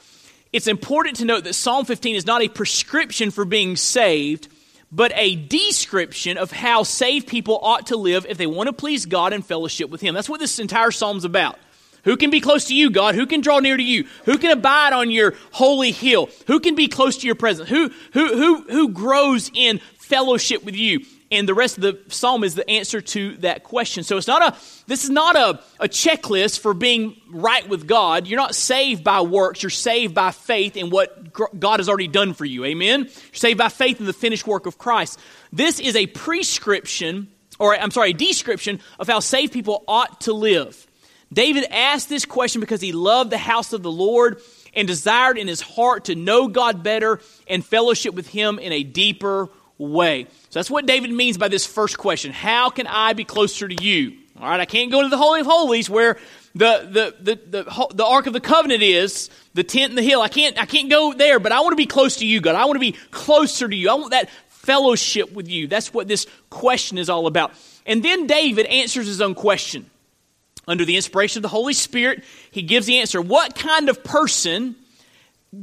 It's 0.52 0.68
important 0.68 1.18
to 1.18 1.26
note 1.26 1.46
that 1.46 1.54
Psalm 1.54 1.86
15 1.86 2.16
is 2.16 2.26
not 2.26 2.42
a 2.42 2.50
prescription 2.50 3.32
for 3.32 3.46
being 3.46 3.76
saved 3.76 4.50
but 4.92 5.12
a 5.16 5.36
description 5.36 6.38
of 6.38 6.52
how 6.52 6.82
saved 6.84 7.28
people 7.28 7.60
ought 7.62 7.88
to 7.88 7.96
live 7.96 8.26
if 8.28 8.38
they 8.38 8.48
want 8.48 8.68
to 8.68 8.74
please 8.74 9.06
God 9.06 9.34
and 9.34 9.46
fellowship 9.46 9.90
with 9.90 10.02
Him. 10.02 10.16
That's 10.16 10.28
what 10.28 10.40
this 10.40 10.58
entire 10.58 10.90
psalm's 10.90 11.26
about. 11.26 11.60
Who 12.06 12.18
can 12.18 12.30
be 12.30 12.42
close 12.42 12.66
to 12.66 12.76
you, 12.76 12.90
God? 12.90 13.16
Who 13.16 13.26
can 13.26 13.42
draw 13.42 13.60
near 13.60 13.78
to 13.78 13.84
you? 13.84 14.06
Who 14.26 14.38
can 14.38 14.52
abide 14.52 14.94
on 14.94 15.12
your 15.12 15.36
holy 15.52 15.92
hill? 15.92 16.30
Who 16.48 16.60
can 16.60 16.76
be 16.76 16.88
close 16.88 17.18
to 17.18 17.26
your 17.26 17.36
presence? 17.36 17.70
Who, 17.70 17.90
who, 18.14 18.38
who, 18.38 18.62
who 18.64 18.90
grows 18.90 19.52
in 19.54 19.80
fellowship 20.10 20.64
with 20.66 20.76
you. 20.76 21.06
And 21.32 21.48
the 21.48 21.54
rest 21.54 21.78
of 21.78 21.84
the 21.84 22.00
psalm 22.08 22.44
is 22.44 22.56
the 22.56 22.68
answer 22.68 23.02
to 23.02 23.38
that 23.38 23.64
question. 23.64 24.04
So 24.04 24.18
it's 24.18 24.28
not 24.28 24.42
a, 24.42 24.58
this 24.88 25.04
is 25.04 25.12
not 25.12 25.36
a, 25.36 25.62
a 25.80 25.88
checklist 25.88 26.60
for 26.60 26.74
being 26.74 27.22
right 27.30 27.70
with 27.70 27.86
God. 27.86 28.26
You're 28.26 28.40
not 28.40 28.56
saved 28.56 29.04
by 29.04 29.22
works. 29.22 29.62
You're 29.62 29.70
saved 29.70 30.16
by 30.16 30.32
faith 30.32 30.76
in 30.76 30.90
what 30.90 31.32
God 31.60 31.80
has 31.80 31.88
already 31.88 32.08
done 32.08 32.34
for 32.34 32.46
you. 32.46 32.66
Amen? 32.66 33.02
You're 33.02 33.34
saved 33.34 33.60
by 33.60 33.70
faith 33.70 34.00
in 34.00 34.08
the 34.08 34.14
finished 34.14 34.48
work 34.48 34.66
of 34.66 34.80
Christ. 34.80 35.20
This 35.54 35.80
is 35.80 35.96
a 35.96 36.08
prescription, 36.08 37.28
or 37.60 37.76
I'm 37.76 37.92
sorry, 37.92 38.10
a 38.10 38.14
description 38.14 38.80
of 38.98 39.08
how 39.08 39.20
saved 39.20 39.54
people 39.54 39.84
ought 39.88 40.22
to 40.22 40.34
live. 40.34 40.88
David 41.32 41.66
asked 41.72 42.10
this 42.10 42.26
question 42.26 42.60
because 42.60 42.82
he 42.82 42.92
loved 42.92 43.32
the 43.32 43.38
house 43.38 43.74
of 43.74 43.84
the 43.84 43.92
Lord 43.92 44.42
and 44.74 44.88
desired 44.88 45.38
in 45.38 45.48
his 45.48 45.62
heart 45.62 46.06
to 46.06 46.16
know 46.16 46.48
God 46.48 46.84
better 46.84 47.20
and 47.48 47.66
fellowship 47.66 48.14
with 48.14 48.28
him 48.28 48.60
in 48.60 48.72
a 48.72 48.84
deeper 48.84 49.50
way. 49.78 50.26
So 50.50 50.60
that's 50.60 50.72
what 50.72 50.86
David 50.86 51.12
means 51.12 51.38
by 51.38 51.48
this 51.48 51.66
first 51.66 51.98
question. 51.98 52.32
How 52.32 52.70
can 52.70 52.88
I 52.88 53.14
be 53.14 53.24
closer 53.24 53.68
to 53.68 53.84
you? 53.84 54.18
All 54.40 54.48
right, 54.48 54.60
I 54.60 54.66
can't 54.66 54.92
go 54.92 55.02
to 55.02 55.10
the 55.10 55.18
Holy 55.18 55.42
of 55.42 55.48
Holies 55.48 55.90
where 55.90 56.18
the, 56.56 56.88
the, 56.90 57.36
the, 57.36 57.64
the, 57.64 57.88
the 57.94 58.06
Ark 58.06 58.28
of 58.28 58.34
the 58.34 58.40
Covenant 58.40 58.82
is, 58.82 59.30
the 59.54 59.64
tent 59.64 59.90
and 59.90 59.98
the 59.98 60.04
hill. 60.04 60.22
I 60.22 60.30
can't, 60.30 60.60
I 60.60 60.66
can't 60.66 60.90
go 60.90 61.14
there, 61.14 61.40
but 61.40 61.52
I 61.52 61.60
want 61.60 61.74
to 61.74 61.78
be 61.78 61.86
close 61.86 62.18
to 62.18 62.26
you, 62.26 62.40
God. 62.40 62.56
I 62.56 62.66
want 62.66 62.76
to 62.76 62.80
be 62.80 62.94
closer 63.12 63.68
to 63.68 63.76
you. 63.76 63.90
I 63.90 63.96
want 63.96 64.12
that 64.12 64.30
fellowship 64.48 65.34
with 65.34 65.50
you. 65.50 65.68
That's 65.68 65.94
what 65.94 66.08
this 66.08 66.26
question 66.50 66.98
is 66.98 67.10
all 67.10 67.28
about. 67.28 67.52
And 67.86 68.04
then 68.04 68.28
David 68.28 68.66
answers 68.68 69.08
his 69.08 69.20
own 69.20 69.36
question. 69.36 69.89
Under 70.70 70.86
the 70.86 70.96
inspiration 70.96 71.40
of 71.40 71.42
the 71.42 71.50
Holy 71.50 71.74
Spirit, 71.74 72.24
he 72.52 72.62
gives 72.62 72.86
the 72.86 73.00
answer. 73.00 73.20
What 73.20 73.56
kind 73.56 73.90
of 73.90 74.04
person 74.04 74.76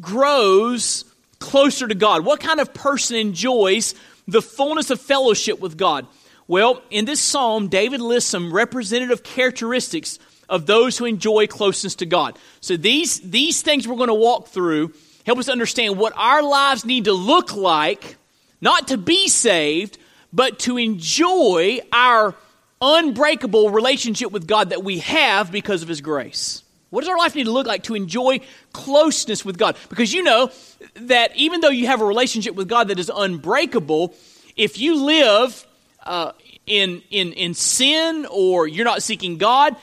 grows 0.00 1.04
closer 1.38 1.86
to 1.86 1.94
God? 1.94 2.24
What 2.24 2.40
kind 2.40 2.58
of 2.58 2.74
person 2.74 3.16
enjoys 3.16 3.94
the 4.26 4.42
fullness 4.42 4.90
of 4.90 5.00
fellowship 5.00 5.60
with 5.60 5.76
God? 5.76 6.08
Well, 6.48 6.82
in 6.90 7.04
this 7.04 7.20
psalm, 7.20 7.68
David 7.68 8.00
lists 8.00 8.28
some 8.28 8.52
representative 8.52 9.22
characteristics 9.22 10.18
of 10.48 10.66
those 10.66 10.98
who 10.98 11.04
enjoy 11.04 11.46
closeness 11.46 11.94
to 11.96 12.06
God. 12.06 12.36
So 12.60 12.76
these, 12.76 13.20
these 13.20 13.62
things 13.62 13.86
we're 13.86 13.94
going 13.94 14.08
to 14.08 14.14
walk 14.14 14.48
through 14.48 14.92
help 15.24 15.38
us 15.38 15.48
understand 15.48 15.96
what 15.96 16.14
our 16.16 16.42
lives 16.42 16.84
need 16.84 17.04
to 17.04 17.12
look 17.12 17.54
like, 17.54 18.16
not 18.60 18.88
to 18.88 18.98
be 18.98 19.28
saved, 19.28 19.98
but 20.32 20.58
to 20.60 20.78
enjoy 20.78 21.78
our 21.92 22.34
unbreakable 22.80 23.70
relationship 23.70 24.32
with 24.32 24.46
God 24.46 24.70
that 24.70 24.84
we 24.84 24.98
have 25.00 25.50
because 25.50 25.82
of 25.82 25.88
His 25.88 26.00
grace. 26.00 26.62
What 26.90 27.00
does 27.00 27.08
our 27.08 27.18
life 27.18 27.34
need 27.34 27.44
to 27.44 27.50
look 27.50 27.66
like 27.66 27.84
to 27.84 27.94
enjoy 27.94 28.40
closeness 28.72 29.44
with 29.44 29.58
God? 29.58 29.76
Because 29.88 30.12
you 30.12 30.22
know 30.22 30.50
that 30.94 31.34
even 31.36 31.60
though 31.60 31.70
you 31.70 31.86
have 31.88 32.00
a 32.00 32.04
relationship 32.04 32.54
with 32.54 32.68
God 32.68 32.88
that 32.88 32.98
is 32.98 33.10
unbreakable, 33.14 34.14
if 34.56 34.78
you 34.78 35.04
live 35.04 35.66
uh, 36.04 36.32
in, 36.66 37.02
in, 37.10 37.32
in 37.32 37.54
sin 37.54 38.26
or 38.30 38.68
you're 38.68 38.84
not 38.84 39.02
seeking 39.02 39.36
God, 39.36 39.76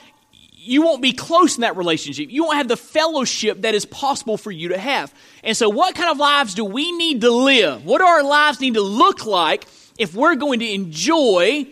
you 0.52 0.80
won't 0.82 1.02
be 1.02 1.12
close 1.12 1.56
in 1.56 1.60
that 1.60 1.76
relationship. 1.76 2.30
You 2.30 2.44
won't 2.44 2.56
have 2.56 2.68
the 2.68 2.76
fellowship 2.76 3.62
that 3.62 3.74
is 3.74 3.84
possible 3.84 4.38
for 4.38 4.50
you 4.50 4.70
to 4.70 4.78
have. 4.78 5.12
And 5.42 5.54
so, 5.54 5.68
what 5.68 5.94
kind 5.94 6.10
of 6.10 6.16
lives 6.16 6.54
do 6.54 6.64
we 6.64 6.90
need 6.92 7.20
to 7.20 7.30
live? 7.30 7.84
What 7.84 7.98
do 7.98 8.04
our 8.04 8.22
lives 8.22 8.60
need 8.60 8.74
to 8.74 8.80
look 8.80 9.26
like 9.26 9.66
if 9.98 10.14
we're 10.14 10.36
going 10.36 10.60
to 10.60 10.68
enjoy 10.72 11.66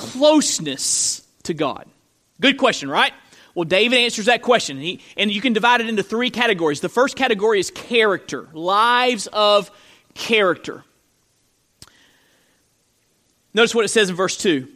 closeness 0.00 1.20
to 1.42 1.52
God? 1.52 1.86
Good 2.40 2.56
question, 2.56 2.88
right? 2.88 3.12
Well, 3.54 3.64
David 3.64 3.98
answers 3.98 4.26
that 4.26 4.40
question, 4.40 4.78
and, 4.78 4.86
he, 4.86 5.00
and 5.18 5.30
you 5.30 5.42
can 5.42 5.52
divide 5.52 5.82
it 5.82 5.88
into 5.88 6.02
three 6.02 6.30
categories. 6.30 6.80
The 6.80 6.88
first 6.88 7.16
category 7.16 7.60
is 7.60 7.70
character, 7.70 8.48
lives 8.54 9.26
of 9.26 9.70
character. 10.14 10.84
Notice 13.52 13.74
what 13.74 13.84
it 13.84 13.88
says 13.88 14.08
in 14.08 14.16
verse 14.16 14.38
2. 14.38 14.68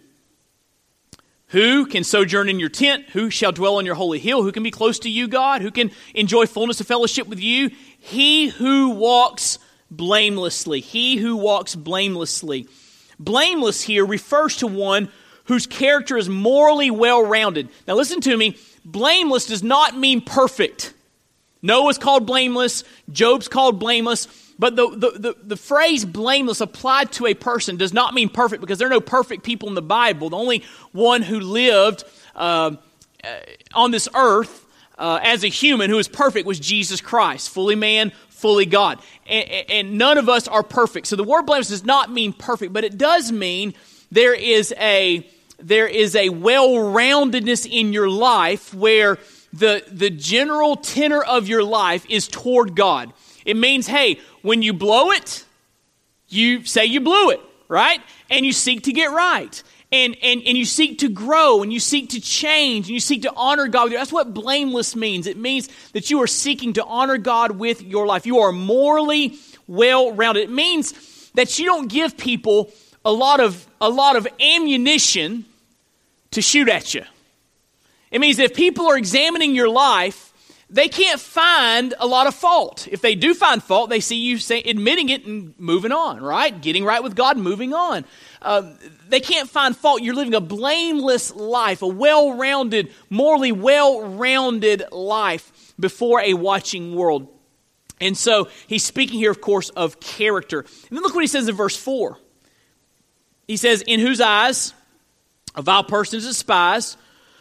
Who 1.48 1.86
can 1.86 2.04
sojourn 2.04 2.50
in 2.50 2.60
your 2.60 2.68
tent? 2.68 3.08
Who 3.10 3.30
shall 3.30 3.52
dwell 3.52 3.76
on 3.76 3.86
your 3.86 3.94
holy 3.94 4.18
hill? 4.18 4.42
Who 4.42 4.52
can 4.52 4.62
be 4.62 4.72
close 4.72 4.98
to 5.00 5.10
you, 5.10 5.28
God? 5.28 5.62
Who 5.62 5.70
can 5.70 5.90
enjoy 6.12 6.46
fullness 6.46 6.80
of 6.80 6.86
fellowship 6.86 7.28
with 7.28 7.40
you? 7.40 7.70
He 7.98 8.48
who 8.48 8.90
walks 8.90 9.58
blamelessly. 9.90 10.80
He 10.80 11.16
who 11.16 11.36
walks 11.36 11.74
blamelessly. 11.76 12.66
Blameless 13.18 13.82
here 13.82 14.04
refers 14.04 14.56
to 14.56 14.66
one 14.66 15.10
whose 15.44 15.66
character 15.66 16.16
is 16.16 16.28
morally 16.28 16.90
well 16.90 17.24
rounded. 17.24 17.68
Now, 17.86 17.94
listen 17.94 18.20
to 18.22 18.36
me. 18.36 18.56
Blameless 18.84 19.46
does 19.46 19.62
not 19.62 19.96
mean 19.96 20.20
perfect. 20.20 20.92
Noah's 21.62 21.96
called 21.96 22.26
blameless, 22.26 22.84
Job's 23.10 23.48
called 23.48 23.78
blameless, 23.78 24.28
but 24.58 24.76
the, 24.76 24.90
the, 24.90 25.10
the, 25.18 25.36
the, 25.42 25.56
phrase 25.56 26.04
blameless 26.04 26.60
applied 26.60 27.10
to 27.12 27.26
a 27.26 27.32
person 27.32 27.78
does 27.78 27.94
not 27.94 28.12
mean 28.12 28.28
perfect 28.28 28.60
because 28.60 28.78
there 28.78 28.86
are 28.86 28.90
no 28.90 29.00
perfect 29.00 29.44
people 29.44 29.68
in 29.70 29.74
the 29.74 29.82
Bible. 29.82 30.28
The 30.28 30.36
only 30.36 30.62
one 30.92 31.22
who 31.22 31.40
lived 31.40 32.04
uh, 32.36 32.76
uh 33.24 33.28
on 33.74 33.90
this 33.90 34.08
earth 34.14 34.66
uh, 34.98 35.20
as 35.22 35.42
a 35.42 35.48
human 35.48 35.90
who 35.90 35.96
was 35.96 36.06
perfect 36.06 36.46
was 36.46 36.60
Jesus 36.60 37.00
Christ, 37.00 37.48
fully 37.48 37.74
man, 37.74 38.12
fully 38.44 38.66
God. 38.66 38.98
And, 39.26 39.48
and 39.70 39.96
none 39.96 40.18
of 40.18 40.28
us 40.28 40.46
are 40.48 40.62
perfect. 40.62 41.06
So 41.06 41.16
the 41.16 41.24
word 41.24 41.46
blameless 41.46 41.68
does 41.68 41.82
not 41.82 42.12
mean 42.12 42.34
perfect, 42.34 42.74
but 42.74 42.84
it 42.84 42.98
does 42.98 43.32
mean 43.32 43.72
there 44.12 44.34
is 44.34 44.74
a 44.78 45.26
there 45.58 45.86
is 45.86 46.14
a 46.14 46.28
well-roundedness 46.28 47.66
in 47.66 47.94
your 47.94 48.10
life 48.10 48.74
where 48.74 49.16
the, 49.54 49.82
the 49.90 50.10
general 50.10 50.76
tenor 50.76 51.22
of 51.22 51.48
your 51.48 51.64
life 51.64 52.04
is 52.10 52.28
toward 52.28 52.76
God. 52.76 53.14
It 53.46 53.56
means, 53.56 53.86
hey, 53.86 54.20
when 54.42 54.60
you 54.60 54.74
blow 54.74 55.10
it, 55.10 55.46
you 56.28 56.66
say 56.66 56.84
you 56.84 57.00
blew 57.00 57.30
it, 57.30 57.40
right? 57.68 58.02
And 58.28 58.44
you 58.44 58.52
seek 58.52 58.82
to 58.82 58.92
get 58.92 59.10
right. 59.10 59.62
And, 59.94 60.16
and, 60.22 60.42
and 60.44 60.58
you 60.58 60.64
seek 60.64 60.98
to 60.98 61.08
grow 61.08 61.62
and 61.62 61.72
you 61.72 61.78
seek 61.78 62.10
to 62.10 62.20
change 62.20 62.86
and 62.86 62.94
you 62.94 62.98
seek 62.98 63.22
to 63.22 63.32
honor 63.36 63.68
God. 63.68 63.92
That's 63.92 64.12
what 64.12 64.34
blameless 64.34 64.96
means. 64.96 65.28
It 65.28 65.36
means 65.36 65.68
that 65.92 66.10
you 66.10 66.20
are 66.22 66.26
seeking 66.26 66.72
to 66.72 66.84
honor 66.84 67.16
God 67.16 67.52
with 67.52 67.80
your 67.80 68.04
life. 68.04 68.26
You 68.26 68.40
are 68.40 68.50
morally 68.50 69.38
well 69.68 70.12
rounded. 70.12 70.42
It 70.42 70.50
means 70.50 71.30
that 71.34 71.60
you 71.60 71.66
don't 71.66 71.86
give 71.86 72.16
people 72.16 72.72
a 73.04 73.12
lot 73.12 73.38
of 73.38 73.64
a 73.80 73.88
lot 73.88 74.16
of 74.16 74.26
ammunition 74.40 75.44
to 76.32 76.42
shoot 76.42 76.68
at 76.68 76.92
you. 76.92 77.04
It 78.10 78.20
means 78.20 78.40
if 78.40 78.54
people 78.54 78.88
are 78.88 78.98
examining 78.98 79.54
your 79.54 79.68
life, 79.68 80.32
they 80.70 80.88
can't 80.88 81.20
find 81.20 81.94
a 82.00 82.06
lot 82.06 82.26
of 82.26 82.34
fault. 82.34 82.88
If 82.90 83.00
they 83.00 83.14
do 83.14 83.34
find 83.34 83.62
fault, 83.62 83.90
they 83.90 84.00
see 84.00 84.16
you 84.16 84.38
say, 84.38 84.60
admitting 84.62 85.08
it 85.08 85.24
and 85.24 85.54
moving 85.58 85.92
on, 85.92 86.20
right? 86.20 86.60
Getting 86.60 86.84
right 86.84 87.02
with 87.02 87.14
God, 87.14 87.36
moving 87.36 87.72
on. 87.74 88.04
Uh, 88.44 88.74
they 89.08 89.20
can't 89.20 89.48
find 89.48 89.76
fault. 89.76 90.02
You're 90.02 90.14
living 90.14 90.34
a 90.34 90.40
blameless 90.40 91.34
life, 91.34 91.82
a 91.82 91.86
well 91.86 92.36
rounded, 92.36 92.92
morally 93.08 93.52
well 93.52 94.02
rounded 94.02 94.84
life 94.92 95.72
before 95.80 96.20
a 96.20 96.34
watching 96.34 96.94
world. 96.94 97.28
And 98.00 98.16
so 98.16 98.48
he's 98.66 98.84
speaking 98.84 99.18
here, 99.18 99.30
of 99.30 99.40
course, 99.40 99.70
of 99.70 99.98
character. 99.98 100.60
And 100.60 100.90
then 100.90 101.02
look 101.02 101.14
what 101.14 101.22
he 101.22 101.28
says 101.28 101.48
in 101.48 101.54
verse 101.54 101.76
4. 101.76 102.18
He 103.48 103.56
says, 103.56 103.82
In 103.82 104.00
whose 104.00 104.20
eyes 104.20 104.74
a 105.54 105.62
vile 105.62 105.84
person 105.84 106.18
is 106.18 106.26
despised, 106.26 106.98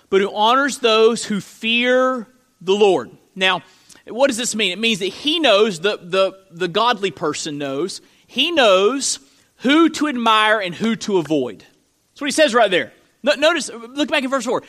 but 0.10 0.22
who 0.22 0.34
honors 0.34 0.80
those 0.80 1.26
who 1.26 1.42
fear 1.42 2.28
the 2.62 2.74
Lord. 2.74 3.12
Now, 3.36 3.64
what 4.08 4.28
does 4.28 4.38
this 4.38 4.56
mean? 4.56 4.72
It 4.72 4.80
means 4.80 5.00
that 5.00 5.08
he 5.08 5.40
knows, 5.40 5.80
the, 5.80 5.98
the, 5.98 6.38
the 6.52 6.68
godly 6.68 7.12
person 7.12 7.58
knows, 7.58 8.02
he 8.28 8.52
knows 8.52 9.20
who 9.64 9.90
to 9.90 10.08
admire 10.08 10.60
and 10.60 10.76
who 10.76 10.96
to 10.98 11.18
avoid. 11.18 11.60
That's 11.60 12.22
what 12.22 12.28
he 12.28 12.32
says 12.32 12.54
right 12.54 12.70
there. 12.70 12.94
Notice, 13.24 13.70
look 13.70 14.10
back 14.10 14.24
in 14.24 14.30
verse 14.30 14.46
4. 14.46 14.62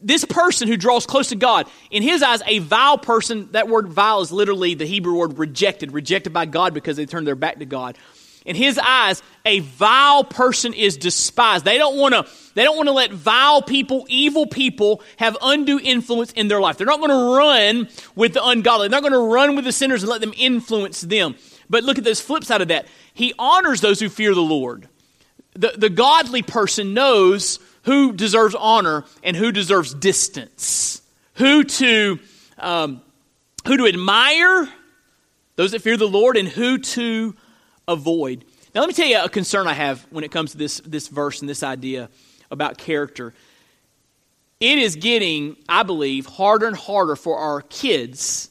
This 0.00 0.24
person 0.24 0.68
who 0.68 0.76
draws 0.76 1.06
close 1.06 1.28
to 1.28 1.36
God, 1.36 1.68
in 1.90 2.02
his 2.02 2.22
eyes, 2.22 2.40
a 2.46 2.58
vile 2.58 2.98
person, 2.98 3.50
that 3.52 3.68
word 3.68 3.88
vile 3.88 4.20
is 4.20 4.32
literally 4.32 4.74
the 4.74 4.86
Hebrew 4.86 5.14
word 5.14 5.38
rejected, 5.38 5.92
rejected 5.92 6.32
by 6.32 6.46
God 6.46 6.74
because 6.74 6.96
they 6.96 7.06
turned 7.06 7.26
their 7.26 7.34
back 7.34 7.58
to 7.58 7.66
God 7.66 7.96
in 8.44 8.56
his 8.56 8.78
eyes, 8.78 9.22
a 9.44 9.60
vile 9.60 10.24
person 10.24 10.74
is 10.74 10.96
despised. 10.96 11.64
They 11.64 11.78
don't 11.78 11.96
want 11.96 12.14
to 12.14 12.26
they 12.54 12.64
don't 12.64 12.76
want 12.76 12.88
to 12.88 12.92
let 12.92 13.12
vile 13.12 13.62
people, 13.62 14.06
evil 14.08 14.46
people 14.46 15.02
have 15.16 15.36
undue 15.40 15.80
influence 15.82 16.32
in 16.32 16.48
their 16.48 16.60
life. 16.60 16.76
They're 16.76 16.86
not 16.86 16.98
going 16.98 17.10
to 17.10 17.36
run 17.36 17.88
with 18.14 18.34
the 18.34 18.44
ungodly. 18.44 18.88
They're 18.88 19.00
not 19.00 19.08
going 19.08 19.18
to 19.18 19.32
run 19.32 19.56
with 19.56 19.64
the 19.64 19.72
sinners 19.72 20.02
and 20.02 20.10
let 20.10 20.20
them 20.20 20.34
influence 20.36 21.00
them. 21.00 21.36
But 21.72 21.84
look 21.84 21.96
at 21.96 22.04
this 22.04 22.20
flip 22.20 22.44
side 22.44 22.60
of 22.60 22.68
that. 22.68 22.86
He 23.14 23.32
honors 23.38 23.80
those 23.80 23.98
who 23.98 24.10
fear 24.10 24.34
the 24.34 24.42
Lord. 24.42 24.90
The, 25.54 25.72
the 25.74 25.88
godly 25.88 26.42
person 26.42 26.92
knows 26.92 27.58
who 27.84 28.12
deserves 28.12 28.54
honor 28.54 29.04
and 29.24 29.34
who 29.34 29.50
deserves 29.52 29.94
distance. 29.94 31.00
Who 31.36 31.64
to 31.64 32.18
um, 32.58 33.00
who 33.66 33.78
to 33.78 33.86
admire, 33.86 34.68
those 35.56 35.72
that 35.72 35.80
fear 35.80 35.96
the 35.96 36.06
Lord, 36.06 36.36
and 36.36 36.46
who 36.46 36.76
to 36.76 37.34
avoid. 37.88 38.44
Now, 38.74 38.82
let 38.82 38.88
me 38.88 38.92
tell 38.92 39.06
you 39.06 39.24
a 39.24 39.30
concern 39.30 39.66
I 39.66 39.72
have 39.72 40.06
when 40.10 40.24
it 40.24 40.30
comes 40.30 40.52
to 40.52 40.58
this, 40.58 40.80
this 40.80 41.08
verse 41.08 41.40
and 41.40 41.48
this 41.48 41.62
idea 41.62 42.10
about 42.50 42.76
character. 42.76 43.32
It 44.60 44.78
is 44.78 44.96
getting, 44.96 45.56
I 45.70 45.84
believe, 45.84 46.26
harder 46.26 46.66
and 46.66 46.76
harder 46.76 47.16
for 47.16 47.38
our 47.38 47.62
kids 47.62 48.50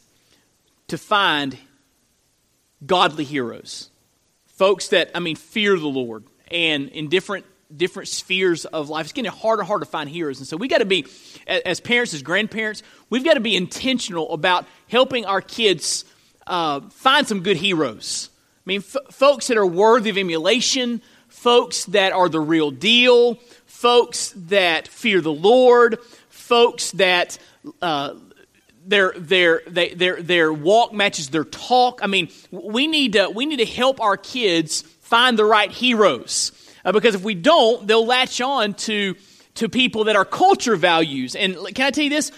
to 0.88 0.98
find 0.98 1.56
godly 2.86 3.24
heroes, 3.24 3.90
folks 4.48 4.90
that, 4.90 5.12
I 5.16 5.20
mean, 5.20 5.36
fear 5.36 5.78
the 5.78 5.88
Lord 5.88 6.24
and 6.50 6.90
in 6.90 7.10
different 7.10 7.46
different 7.76 8.10
spheres 8.10 8.66
of 8.66 8.90
life. 8.90 9.06
It's 9.06 9.14
getting 9.14 9.32
harder 9.32 9.62
and 9.62 9.68
harder 9.68 9.86
to 9.86 9.90
find 9.90 10.10
heroes. 10.10 10.40
And 10.40 10.48
so 10.48 10.58
we 10.58 10.68
got 10.68 10.80
to 10.80 10.86
be, 10.86 11.06
as 11.48 11.80
parents, 11.80 12.14
as 12.14 12.22
grandparents, 12.22 12.84
we've 13.10 13.24
got 13.24 13.36
to 13.36 13.40
be 13.40 13.56
intentional 13.56 14.34
about 14.34 14.66
helping 14.90 15.26
our 15.26 15.42
kids 15.42 16.06
uh, 16.48 16.82
find 16.90 17.28
some 17.28 17.42
good 17.42 17.58
heroes. 17.58 18.30
I 18.58 18.64
mean, 18.66 18.80
f- 18.82 19.14
folks 19.14 19.48
that 19.48 19.58
are 19.58 19.66
worthy 19.66 20.10
of 20.10 20.18
emulation, 20.18 21.02
folks 21.28 21.86
that 21.86 22.12
are 22.12 22.30
the 22.30 22.40
real 22.40 22.72
deal, 22.72 23.36
folks 23.66 24.34
that 24.36 24.88
fear 24.88 25.22
the 25.22 25.32
Lord, 25.32 25.98
folks 26.30 26.92
that 26.92 27.38
uh, 27.82 28.16
their 28.86 29.14
their 29.18 29.62
their 29.68 30.22
their 30.22 30.54
walk 30.54 30.94
matches 30.94 31.30
their 31.30 31.44
talk. 31.44 32.00
I 32.04 32.08
mean, 32.08 32.30
we 32.52 32.88
need 32.88 33.14
to 33.14 33.30
we 33.30 33.46
need 33.46 33.58
to 33.58 33.66
help 33.66 34.02
our 34.02 34.18
kids 34.18 34.82
find 34.82 35.38
the 35.38 35.46
right 35.46 35.72
heroes 35.72 36.52
uh, 36.86 36.92
because 36.92 37.16
if 37.16 37.24
we 37.24 37.36
don't, 37.36 37.88
they'll 37.88 38.06
latch 38.06 38.42
on 38.42 38.74
to 38.74 39.16
to 39.56 39.70
people 39.70 40.06
that 40.06 40.16
are 40.16 40.26
culture 40.26 40.76
values. 40.76 41.36
And 41.36 41.56
can 41.76 41.88
I 41.88 41.92
tell 41.92 42.04
you 42.04 42.10
this? 42.10 42.32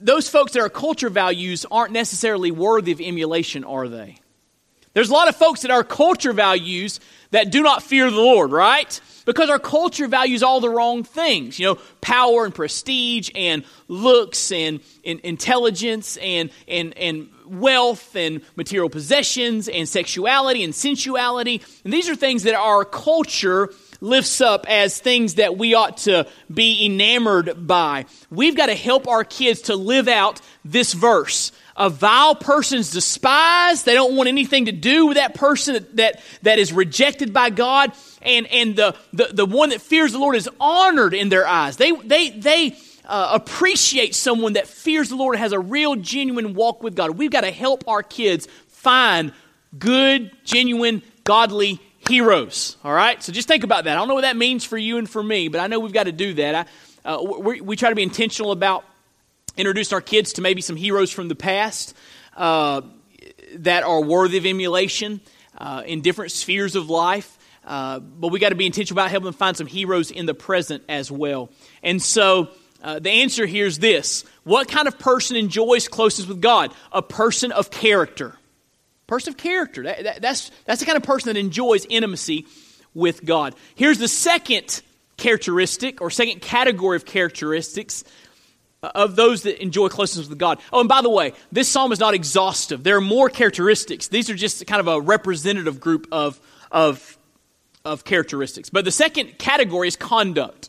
Those 0.00 0.28
folks 0.28 0.52
that 0.52 0.60
are 0.60 0.68
culture 0.68 1.10
values 1.10 1.66
aren't 1.70 1.92
necessarily 1.92 2.50
worthy 2.50 2.92
of 2.92 3.00
emulation, 3.00 3.64
are 3.64 3.88
they? 3.88 4.18
There's 4.94 5.10
a 5.10 5.12
lot 5.12 5.28
of 5.28 5.36
folks 5.36 5.62
that 5.62 5.70
are 5.70 5.84
culture 5.84 6.32
values 6.32 7.00
that 7.36 7.50
do 7.50 7.62
not 7.62 7.82
fear 7.82 8.10
the 8.10 8.16
Lord, 8.16 8.50
right? 8.50 8.98
Because 9.26 9.50
our 9.50 9.58
culture 9.58 10.08
values 10.08 10.42
all 10.42 10.60
the 10.60 10.70
wrong 10.70 11.04
things. 11.04 11.58
You 11.58 11.66
know, 11.66 11.78
power 12.00 12.46
and 12.46 12.54
prestige 12.54 13.28
and 13.34 13.62
looks 13.88 14.50
and, 14.50 14.80
and 15.04 15.20
intelligence 15.20 16.16
and, 16.16 16.48
and, 16.66 16.96
and 16.96 17.28
wealth 17.44 18.16
and 18.16 18.40
material 18.56 18.88
possessions 18.88 19.68
and 19.68 19.86
sexuality 19.86 20.64
and 20.64 20.74
sensuality. 20.74 21.60
And 21.84 21.92
these 21.92 22.08
are 22.08 22.16
things 22.16 22.44
that 22.44 22.54
our 22.54 22.86
culture 22.86 23.68
lifts 24.00 24.40
up 24.40 24.64
as 24.66 24.98
things 24.98 25.34
that 25.34 25.58
we 25.58 25.74
ought 25.74 25.98
to 25.98 26.26
be 26.52 26.86
enamored 26.86 27.66
by. 27.66 28.06
We've 28.30 28.56
got 28.56 28.66
to 28.66 28.74
help 28.74 29.08
our 29.08 29.24
kids 29.24 29.62
to 29.62 29.76
live 29.76 30.08
out 30.08 30.40
this 30.64 30.94
verse 30.94 31.52
a 31.76 31.90
vile 31.90 32.34
person's 32.34 32.90
despised. 32.90 33.84
They 33.84 33.94
don't 33.94 34.16
want 34.16 34.28
anything 34.28 34.64
to 34.66 34.72
do 34.72 35.06
with 35.06 35.16
that 35.16 35.34
person 35.34 35.86
that, 35.94 36.22
that 36.42 36.58
is 36.58 36.72
rejected 36.72 37.32
by 37.32 37.50
God. 37.50 37.92
And, 38.22 38.46
and 38.46 38.74
the, 38.74 38.96
the, 39.12 39.28
the 39.32 39.46
one 39.46 39.70
that 39.70 39.80
fears 39.80 40.12
the 40.12 40.18
Lord 40.18 40.36
is 40.36 40.48
honored 40.58 41.14
in 41.14 41.28
their 41.28 41.46
eyes. 41.46 41.76
They, 41.76 41.92
they, 41.92 42.30
they 42.30 42.76
uh, 43.04 43.30
appreciate 43.34 44.14
someone 44.14 44.54
that 44.54 44.66
fears 44.66 45.10
the 45.10 45.16
Lord 45.16 45.36
has 45.36 45.52
a 45.52 45.60
real, 45.60 45.96
genuine 45.96 46.54
walk 46.54 46.82
with 46.82 46.96
God. 46.96 47.10
We've 47.10 47.30
got 47.30 47.42
to 47.42 47.50
help 47.50 47.84
our 47.86 48.02
kids 48.02 48.48
find 48.68 49.32
good, 49.78 50.30
genuine, 50.44 51.02
godly 51.24 51.80
heroes. 52.08 52.76
All 52.84 52.92
right? 52.92 53.22
So 53.22 53.32
just 53.32 53.48
think 53.48 53.64
about 53.64 53.84
that. 53.84 53.92
I 53.92 53.94
don't 54.00 54.08
know 54.08 54.14
what 54.14 54.22
that 54.22 54.36
means 54.36 54.64
for 54.64 54.78
you 54.78 54.98
and 54.98 55.08
for 55.08 55.22
me, 55.22 55.48
but 55.48 55.60
I 55.60 55.66
know 55.66 55.78
we've 55.78 55.92
got 55.92 56.04
to 56.04 56.12
do 56.12 56.34
that. 56.34 56.66
I, 57.04 57.08
uh, 57.08 57.22
we, 57.22 57.60
we 57.60 57.76
try 57.76 57.90
to 57.90 57.94
be 57.94 58.02
intentional 58.02 58.50
about 58.50 58.84
introduced 59.56 59.92
our 59.92 60.00
kids 60.00 60.34
to 60.34 60.42
maybe 60.42 60.60
some 60.60 60.76
heroes 60.76 61.10
from 61.10 61.28
the 61.28 61.34
past 61.34 61.94
uh, 62.36 62.82
that 63.56 63.82
are 63.82 64.02
worthy 64.02 64.38
of 64.38 64.46
emulation 64.46 65.20
uh, 65.58 65.82
in 65.86 66.02
different 66.02 66.32
spheres 66.32 66.76
of 66.76 66.90
life. 66.90 67.38
Uh, 67.64 67.98
but 67.98 68.28
we 68.28 68.38
got 68.38 68.50
to 68.50 68.54
be 68.54 68.66
intentional 68.66 69.00
about 69.00 69.10
helping 69.10 69.24
them 69.24 69.34
find 69.34 69.56
some 69.56 69.66
heroes 69.66 70.10
in 70.10 70.26
the 70.26 70.34
present 70.34 70.84
as 70.88 71.10
well. 71.10 71.50
And 71.82 72.00
so 72.00 72.48
uh, 72.82 73.00
the 73.00 73.10
answer 73.10 73.46
here 73.46 73.66
is 73.66 73.78
this 73.78 74.24
What 74.44 74.68
kind 74.68 74.86
of 74.86 74.98
person 74.98 75.36
enjoys 75.36 75.88
closeness 75.88 76.28
with 76.28 76.40
God? 76.40 76.72
A 76.92 77.02
person 77.02 77.52
of 77.52 77.70
character. 77.70 78.36
Person 79.06 79.32
of 79.32 79.36
character. 79.36 79.84
That, 79.84 80.02
that, 80.04 80.22
that's, 80.22 80.50
that's 80.64 80.80
the 80.80 80.86
kind 80.86 80.96
of 80.96 81.02
person 81.02 81.32
that 81.32 81.38
enjoys 81.38 81.84
intimacy 81.86 82.46
with 82.94 83.24
God. 83.24 83.54
Here's 83.74 83.98
the 83.98 84.08
second 84.08 84.82
characteristic 85.16 86.00
or 86.00 86.10
second 86.10 86.42
category 86.42 86.96
of 86.96 87.04
characteristics 87.04 88.04
of 88.94 89.16
those 89.16 89.42
that 89.42 89.62
enjoy 89.62 89.88
closeness 89.88 90.28
with 90.28 90.38
God. 90.38 90.60
Oh, 90.72 90.80
and 90.80 90.88
by 90.88 91.02
the 91.02 91.10
way, 91.10 91.32
this 91.52 91.68
psalm 91.68 91.92
is 91.92 92.00
not 92.00 92.14
exhaustive. 92.14 92.84
There 92.84 92.96
are 92.96 93.00
more 93.00 93.28
characteristics. 93.28 94.08
These 94.08 94.30
are 94.30 94.34
just 94.34 94.66
kind 94.66 94.80
of 94.80 94.88
a 94.88 95.00
representative 95.00 95.80
group 95.80 96.06
of, 96.12 96.40
of, 96.70 97.18
of 97.84 98.04
characteristics. 98.04 98.70
But 98.70 98.84
the 98.84 98.90
second 98.90 99.38
category 99.38 99.88
is 99.88 99.96
conduct. 99.96 100.68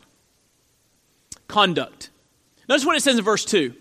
Conduct. 1.46 2.10
Notice 2.68 2.84
what 2.84 2.96
it 2.96 3.02
says 3.02 3.18
in 3.18 3.24
verse 3.24 3.44
2 3.44 3.74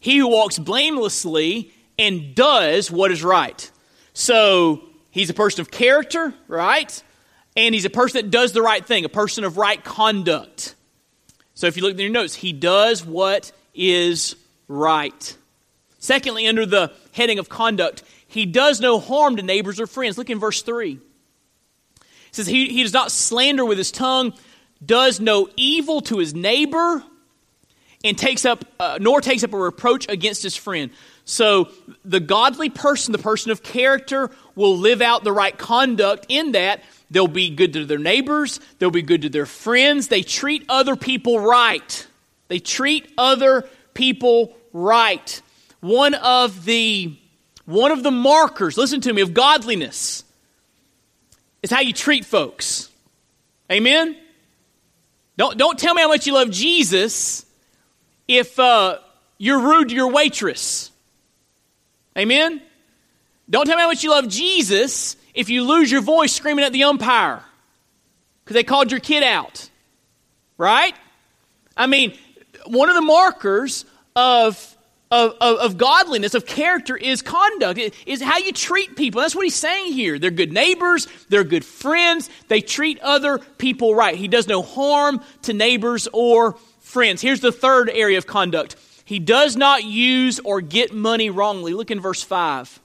He 0.00 0.18
who 0.18 0.28
walks 0.28 0.58
blamelessly 0.58 1.72
and 1.98 2.34
does 2.34 2.90
what 2.90 3.10
is 3.10 3.22
right. 3.22 3.70
So 4.12 4.82
he's 5.10 5.30
a 5.30 5.34
person 5.34 5.60
of 5.60 5.70
character, 5.70 6.34
right? 6.48 7.02
And 7.56 7.74
he's 7.74 7.84
a 7.84 7.90
person 7.90 8.22
that 8.22 8.30
does 8.30 8.52
the 8.52 8.62
right 8.62 8.84
thing, 8.84 9.04
a 9.04 9.08
person 9.08 9.44
of 9.44 9.56
right 9.56 9.82
conduct. 9.82 10.74
So 11.58 11.66
if 11.66 11.76
you 11.76 11.82
look 11.82 11.94
at 11.94 11.98
your 11.98 12.08
notes, 12.08 12.36
he 12.36 12.52
does 12.52 13.04
what 13.04 13.50
is 13.74 14.36
right. 14.68 15.36
Secondly, 15.98 16.46
under 16.46 16.64
the 16.64 16.92
heading 17.10 17.40
of 17.40 17.48
conduct, 17.48 18.04
he 18.28 18.46
does 18.46 18.80
no 18.80 19.00
harm 19.00 19.34
to 19.34 19.42
neighbors 19.42 19.80
or 19.80 19.88
friends. 19.88 20.16
Look 20.16 20.30
in 20.30 20.38
verse 20.38 20.62
3. 20.62 20.92
It 20.92 21.00
says, 22.30 22.46
He, 22.46 22.68
he 22.68 22.84
does 22.84 22.92
not 22.92 23.10
slander 23.10 23.64
with 23.64 23.76
his 23.76 23.90
tongue, 23.90 24.34
does 24.86 25.18
no 25.18 25.48
evil 25.56 26.00
to 26.02 26.18
his 26.18 26.32
neighbor, 26.32 27.02
and 28.04 28.16
takes 28.16 28.44
up, 28.44 28.64
uh, 28.78 28.98
nor 29.00 29.20
takes 29.20 29.42
up 29.42 29.52
a 29.52 29.58
reproach 29.58 30.06
against 30.08 30.44
his 30.44 30.54
friend. 30.54 30.92
So 31.24 31.70
the 32.04 32.20
godly 32.20 32.70
person, 32.70 33.10
the 33.10 33.18
person 33.18 33.50
of 33.50 33.64
character, 33.64 34.30
will 34.54 34.78
live 34.78 35.02
out 35.02 35.24
the 35.24 35.32
right 35.32 35.58
conduct 35.58 36.26
in 36.28 36.52
that 36.52 36.84
They'll 37.10 37.26
be 37.28 37.50
good 37.50 37.72
to 37.72 37.84
their 37.84 37.98
neighbors. 37.98 38.60
They'll 38.78 38.90
be 38.90 39.02
good 39.02 39.22
to 39.22 39.28
their 39.28 39.46
friends. 39.46 40.08
They 40.08 40.22
treat 40.22 40.64
other 40.68 40.96
people 40.96 41.40
right. 41.40 42.06
They 42.48 42.58
treat 42.58 43.12
other 43.16 43.68
people 43.94 44.56
right. 44.72 45.42
One 45.80 46.14
of 46.14 46.64
the 46.64 47.16
one 47.64 47.92
of 47.92 48.02
the 48.02 48.10
markers, 48.10 48.78
listen 48.78 49.02
to 49.02 49.12
me, 49.12 49.20
of 49.20 49.34
godliness 49.34 50.24
is 51.62 51.70
how 51.70 51.80
you 51.80 51.92
treat 51.92 52.24
folks. 52.24 52.88
Amen? 53.70 54.16
Don't, 55.36 55.58
don't 55.58 55.78
tell 55.78 55.92
me 55.92 56.00
how 56.00 56.08
much 56.08 56.26
you 56.26 56.32
love 56.32 56.50
Jesus 56.50 57.44
if 58.26 58.58
uh, 58.58 58.98
you're 59.36 59.60
rude 59.60 59.90
to 59.90 59.94
your 59.94 60.10
waitress. 60.10 60.90
Amen? 62.16 62.62
Don't 63.50 63.66
tell 63.66 63.76
me 63.76 63.82
how 63.82 63.88
much 63.88 64.02
you 64.02 64.10
love 64.10 64.28
Jesus 64.28 65.16
if 65.38 65.48
you 65.48 65.62
lose 65.62 65.90
your 65.90 66.00
voice 66.00 66.32
screaming 66.32 66.64
at 66.64 66.72
the 66.72 66.82
umpire 66.82 67.40
because 68.42 68.54
they 68.54 68.64
called 68.64 68.90
your 68.90 68.98
kid 68.98 69.22
out. 69.22 69.70
Right? 70.58 70.96
I 71.76 71.86
mean, 71.86 72.18
one 72.66 72.88
of 72.88 72.96
the 72.96 73.02
markers 73.02 73.84
of, 74.16 74.76
of, 75.12 75.34
of, 75.40 75.58
of 75.58 75.78
godliness, 75.78 76.34
of 76.34 76.44
character, 76.44 76.96
is 76.96 77.22
conduct, 77.22 77.78
is 78.04 78.20
how 78.20 78.38
you 78.38 78.50
treat 78.50 78.96
people. 78.96 79.20
That's 79.20 79.36
what 79.36 79.44
he's 79.44 79.54
saying 79.54 79.92
here. 79.92 80.18
They're 80.18 80.32
good 80.32 80.52
neighbors, 80.52 81.06
they're 81.28 81.44
good 81.44 81.64
friends, 81.64 82.28
they 82.48 82.60
treat 82.60 82.98
other 82.98 83.38
people 83.38 83.94
right. 83.94 84.16
He 84.16 84.26
does 84.26 84.48
no 84.48 84.60
harm 84.60 85.20
to 85.42 85.52
neighbors 85.52 86.08
or 86.12 86.56
friends. 86.80 87.22
Here's 87.22 87.40
the 87.40 87.52
third 87.52 87.90
area 87.90 88.18
of 88.18 88.26
conduct 88.26 88.74
he 89.04 89.20
does 89.20 89.56
not 89.56 89.84
use 89.84 90.40
or 90.40 90.60
get 90.60 90.92
money 90.92 91.30
wrongly. 91.30 91.74
Look 91.74 91.92
in 91.92 92.00
verse 92.00 92.24
5 92.24 92.80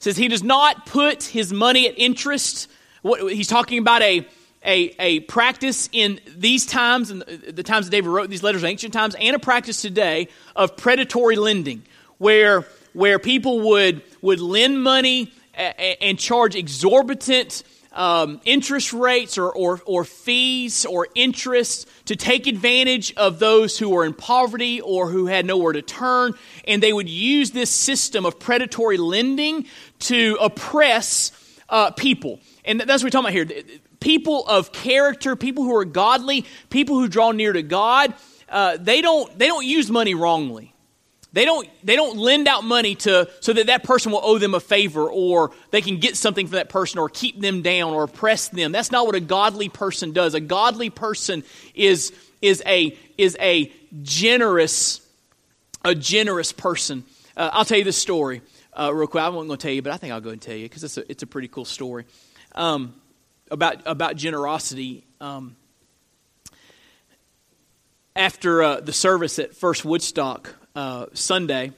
says 0.00 0.16
he 0.16 0.28
does 0.28 0.42
not 0.42 0.86
put 0.86 1.22
his 1.22 1.52
money 1.52 1.86
at 1.86 1.96
interest. 1.98 2.68
What, 3.02 3.32
he's 3.32 3.46
talking 3.46 3.78
about 3.78 4.02
a, 4.02 4.26
a, 4.64 4.94
a 4.98 5.20
practice 5.20 5.88
in 5.92 6.20
these 6.26 6.66
times, 6.66 7.10
and 7.10 7.22
the 7.22 7.62
times 7.62 7.86
that 7.86 7.90
David 7.90 8.08
wrote 8.08 8.28
these 8.28 8.42
letters, 8.42 8.64
ancient 8.64 8.92
times, 8.92 9.14
and 9.14 9.36
a 9.36 9.38
practice 9.38 9.80
today 9.80 10.28
of 10.56 10.76
predatory 10.76 11.36
lending, 11.36 11.82
where, 12.18 12.66
where 12.92 13.18
people 13.18 13.60
would, 13.68 14.02
would 14.20 14.40
lend 14.40 14.82
money 14.82 15.32
and 15.54 16.18
charge 16.18 16.56
exorbitant 16.56 17.62
um, 17.92 18.40
interest 18.44 18.92
rates 18.92 19.36
or, 19.38 19.50
or, 19.50 19.80
or 19.84 20.04
fees 20.04 20.84
or 20.86 21.08
interest 21.14 21.88
to 22.06 22.16
take 22.16 22.46
advantage 22.46 23.14
of 23.14 23.38
those 23.38 23.78
who 23.78 23.88
were 23.88 24.04
in 24.04 24.14
poverty 24.14 24.80
or 24.80 25.08
who 25.10 25.26
had 25.26 25.44
nowhere 25.44 25.72
to 25.72 25.82
turn. 25.82 26.34
And 26.66 26.82
they 26.82 26.92
would 26.92 27.08
use 27.08 27.50
this 27.50 27.70
system 27.70 28.24
of 28.26 28.38
predatory 28.38 28.96
lending 28.96 29.66
to 30.00 30.36
oppress 30.40 31.32
uh, 31.68 31.90
people. 31.92 32.40
And 32.64 32.80
that's 32.80 33.02
what 33.02 33.12
we're 33.12 33.22
talking 33.22 33.36
about 33.38 33.54
here. 33.54 33.78
People 33.98 34.46
of 34.46 34.72
character, 34.72 35.36
people 35.36 35.64
who 35.64 35.76
are 35.76 35.84
godly, 35.84 36.46
people 36.70 36.96
who 36.98 37.08
draw 37.08 37.32
near 37.32 37.52
to 37.52 37.62
God, 37.62 38.14
uh, 38.48 38.76
they, 38.80 39.02
don't, 39.02 39.38
they 39.38 39.46
don't 39.46 39.66
use 39.66 39.90
money 39.90 40.14
wrongly. 40.14 40.74
They 41.32 41.44
don't, 41.44 41.68
they 41.84 41.94
don't 41.94 42.18
lend 42.18 42.48
out 42.48 42.64
money 42.64 42.96
to, 42.96 43.30
so 43.40 43.52
that 43.52 43.68
that 43.68 43.84
person 43.84 44.10
will 44.10 44.20
owe 44.22 44.38
them 44.38 44.54
a 44.54 44.60
favor 44.60 45.08
or 45.08 45.52
they 45.70 45.80
can 45.80 45.98
get 45.98 46.16
something 46.16 46.46
from 46.46 46.56
that 46.56 46.68
person 46.68 46.98
or 46.98 47.08
keep 47.08 47.40
them 47.40 47.62
down 47.62 47.92
or 47.92 48.02
oppress 48.02 48.48
them. 48.48 48.72
That's 48.72 48.90
not 48.90 49.06
what 49.06 49.14
a 49.14 49.20
godly 49.20 49.68
person 49.68 50.12
does. 50.12 50.34
A 50.34 50.40
godly 50.40 50.90
person 50.90 51.44
is, 51.74 52.12
is, 52.42 52.62
a, 52.66 52.98
is 53.16 53.36
a 53.40 53.72
generous, 54.02 55.00
a 55.84 55.94
generous 55.94 56.50
person. 56.50 57.04
Uh, 57.36 57.50
I'll 57.52 57.64
tell 57.64 57.78
you 57.78 57.84
this 57.84 57.96
story. 57.96 58.42
uh, 58.78 58.92
real 58.94 59.06
quick. 59.06 59.22
I 59.22 59.28
wasn't 59.28 59.48
going 59.48 59.58
to 59.58 59.62
tell 59.62 59.74
you, 59.74 59.82
but 59.82 59.92
I 59.92 59.96
think 59.96 60.12
I'll 60.12 60.20
go 60.20 60.30
and 60.30 60.40
tell 60.40 60.54
you 60.54 60.68
because 60.68 60.84
it's 60.84 60.98
a, 60.98 61.10
it's 61.10 61.22
a 61.22 61.26
pretty 61.26 61.48
cool 61.48 61.64
story 61.64 62.06
um, 62.54 62.94
about, 63.50 63.82
about 63.86 64.16
generosity. 64.16 65.04
Um, 65.20 65.56
after 68.16 68.62
uh, 68.62 68.80
the 68.80 68.92
service 68.92 69.38
at 69.38 69.54
First 69.54 69.84
Woodstock 69.84 70.54
uh, 70.74 71.06
Sunday, 71.14 71.72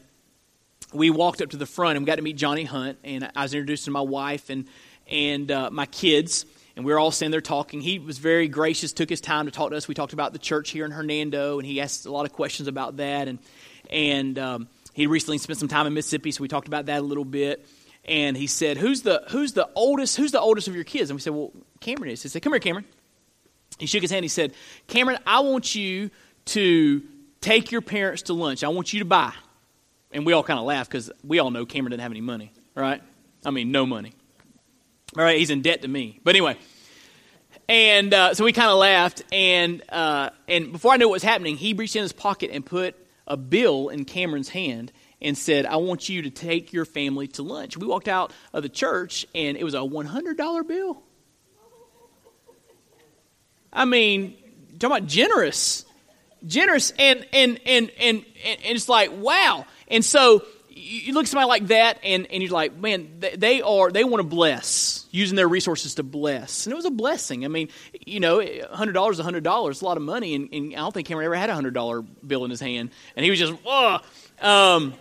we 0.93 1.11
walked 1.11 1.41
up 1.41 1.51
to 1.51 1.57
the 1.57 1.67
front 1.67 1.97
and 1.97 2.05
we 2.05 2.07
got 2.07 2.17
to 2.17 2.23
meet 2.23 2.37
Johnny 2.37 2.65
Hunt, 2.65 2.99
and 3.05 3.31
I 3.35 3.43
was 3.43 3.55
introduced 3.55 3.87
to 3.87 3.91
my 3.91 4.01
wife 4.01 4.51
and 4.51 4.67
and 5.11 5.51
uh, 5.51 5.71
my 5.71 5.87
kids, 5.87 6.47
and 6.77 6.85
we 6.85 6.93
were 6.93 6.99
all 6.99 7.11
standing 7.11 7.33
there 7.33 7.41
talking. 7.41 7.81
He 7.81 7.99
was 7.99 8.19
very 8.19 8.49
gracious, 8.49 8.93
took 8.93 9.11
his 9.11 9.21
time 9.21 9.47
to 9.47 9.51
talk 9.51 9.71
to 9.71 9.77
us. 9.77 9.89
We 9.89 9.95
talked 9.95 10.13
about 10.13 10.33
the 10.33 10.39
church 10.39 10.71
here 10.71 10.85
in 10.85 10.91
Hernando, 10.91 11.59
and 11.59 11.67
he 11.67 11.81
asked 11.81 12.07
a 12.07 12.13
lot 12.13 12.25
of 12.25 12.33
questions 12.33 12.69
about 12.69 12.99
that, 12.99 13.29
and 13.29 13.39
and 13.91 14.39
um, 14.39 14.69
he 14.93 15.07
recently 15.07 15.39
spent 15.39 15.59
some 15.59 15.69
time 15.69 15.87
in 15.87 15.95
Mississippi, 15.95 16.31
so 16.31 16.43
we 16.43 16.49
talked 16.49 16.69
about 16.69 16.87
that 16.87 17.01
a 17.01 17.05
little 17.05 17.25
bit. 17.25 17.67
And 18.05 18.37
he 18.37 18.47
said, 18.47 18.79
"Who's 18.79 19.03
the 19.03 19.23
who's 19.29 19.53
the 19.53 19.69
oldest? 19.75 20.17
Who's 20.17 20.33
the 20.33 20.41
oldest 20.41 20.69
of 20.69 20.75
your 20.75 20.85
kids?" 20.85 21.11
And 21.11 21.17
we 21.17 21.21
said, 21.21 21.33
"Well, 21.33 21.53
Cameron 21.81 22.11
is." 22.11 22.23
He 22.23 22.29
said, 22.29 22.43
"Come 22.43 22.53
here, 22.53 22.61
Cameron." 22.61 22.85
He 23.79 23.87
shook 23.87 24.03
his 24.03 24.11
hand. 24.11 24.25
He 24.25 24.29
said, 24.29 24.53
"Cameron, 24.89 25.19
I 25.27 25.41
want 25.41 25.75
you 25.75 26.11
to 26.47 27.03
take 27.43 27.71
your 27.71 27.83
parents 27.83 28.23
to 28.23 28.33
lunch. 28.33 28.65
I 28.65 28.69
want 28.69 28.95
you 28.95 29.01
to 29.01 29.05
buy." 29.05 29.35
And 30.13 30.25
we 30.25 30.33
all 30.33 30.43
kind 30.43 30.59
of 30.59 30.65
laughed 30.65 30.91
because 30.91 31.11
we 31.23 31.39
all 31.39 31.51
know 31.51 31.67
Cameron 31.67 31.91
didn't 31.91 32.03
have 32.03 32.13
any 32.13 32.21
money, 32.21 32.53
right? 32.75 33.03
I 33.45 33.51
mean, 33.51 33.73
no 33.73 33.85
money. 33.87 34.13
All 35.17 35.25
right, 35.25 35.39
he's 35.39 35.51
in 35.51 35.63
debt 35.63 35.83
to 35.83 35.89
me. 35.89 36.21
But 36.25 36.35
anyway, 36.35 36.57
and 37.69 38.13
uh, 38.13 38.35
so 38.35 38.45
we 38.45 38.53
kind 38.53 38.71
of 38.71 38.79
laughed. 38.79 39.23
And 39.33 39.83
uh, 39.91 40.31
and 40.49 40.73
before 40.73 40.93
I 40.93 40.97
knew 40.97 41.09
what 41.09 41.15
was 41.15 41.23
happening, 41.23 41.57
he 41.57 41.75
reached 41.75 41.97
in 41.97 42.03
his 42.03 42.13
pocket 42.13 42.51
and 42.53 42.65
put 42.65 42.95
a 43.27 43.37
bill 43.37 43.89
in 43.89 44.05
Cameron's 44.05 44.49
hand 44.49 44.93
and 45.21 45.37
said, 45.37 45.67
"I 45.67 45.77
want 45.77 46.09
you 46.09 46.23
to 46.23 46.31
take 46.31 46.73
your 46.73 46.85
family 46.85 47.29
to 47.29 47.43
lunch." 47.43 47.77
We 47.77 47.87
walked 47.87 48.09
out 48.09 48.33
of 48.53 48.63
the 48.63 48.69
church, 48.69 49.27
and 49.35 49.57
it 49.57 49.65
was 49.65 49.75
a 49.75 49.85
one 49.85 50.07
hundred 50.07 50.37
dollar 50.37 50.63
bill. 50.63 51.03
I 53.73 53.87
mean, 53.87 54.37
talking 54.79 54.97
about 54.97 55.09
generous, 55.09 55.87
generous, 56.47 56.93
and 56.99 57.27
and 57.33 57.61
and 57.67 57.91
and 57.99 58.25
and 58.45 58.77
it's 58.77 58.89
like 58.89 59.11
wow. 59.13 59.67
And 59.89 60.05
so 60.05 60.45
you 60.75 61.13
look 61.13 61.25
at 61.25 61.29
somebody 61.29 61.49
like 61.49 61.67
that, 61.69 61.99
and, 62.03 62.27
and 62.31 62.43
you're 62.43 62.53
like, 62.53 62.77
man, 62.77 63.23
they 63.37 63.63
are 63.63 63.91
they 63.91 64.05
want 64.05 64.21
to 64.21 64.29
bless, 64.29 65.07
using 65.11 65.37
their 65.37 65.49
resources 65.49 65.95
to 65.97 66.03
bless, 66.03 66.67
and 66.67 66.73
it 66.73 66.77
was 66.77 66.85
a 66.85 66.91
blessing. 66.91 67.45
I 67.45 67.49
mean, 67.49 67.69
you 68.05 68.21
know, 68.21 68.45
hundred 68.71 68.93
dollars, 68.93 69.19
hundred 69.21 69.45
dollars, 69.45 69.83
a 69.83 69.85
lot 69.85 69.97
of 69.97 70.03
money, 70.03 70.35
and, 70.35 70.49
and, 70.53 70.75
I 70.75 70.79
don't 70.79 70.93
think 70.93 71.09
Cameron 71.09 71.27
ever 71.27 71.35
had 71.35 71.51
a 71.51 71.55
hundred 71.55 71.75
dollar 71.75 72.03
bill 72.03 72.45
in 72.45 72.51
his 72.51 72.61
hand, 72.61 72.91
and 73.17 73.25
he 73.25 73.31
was 73.31 73.39
just, 73.39 73.53
whoa. 73.65 73.99
Um, 74.41 74.95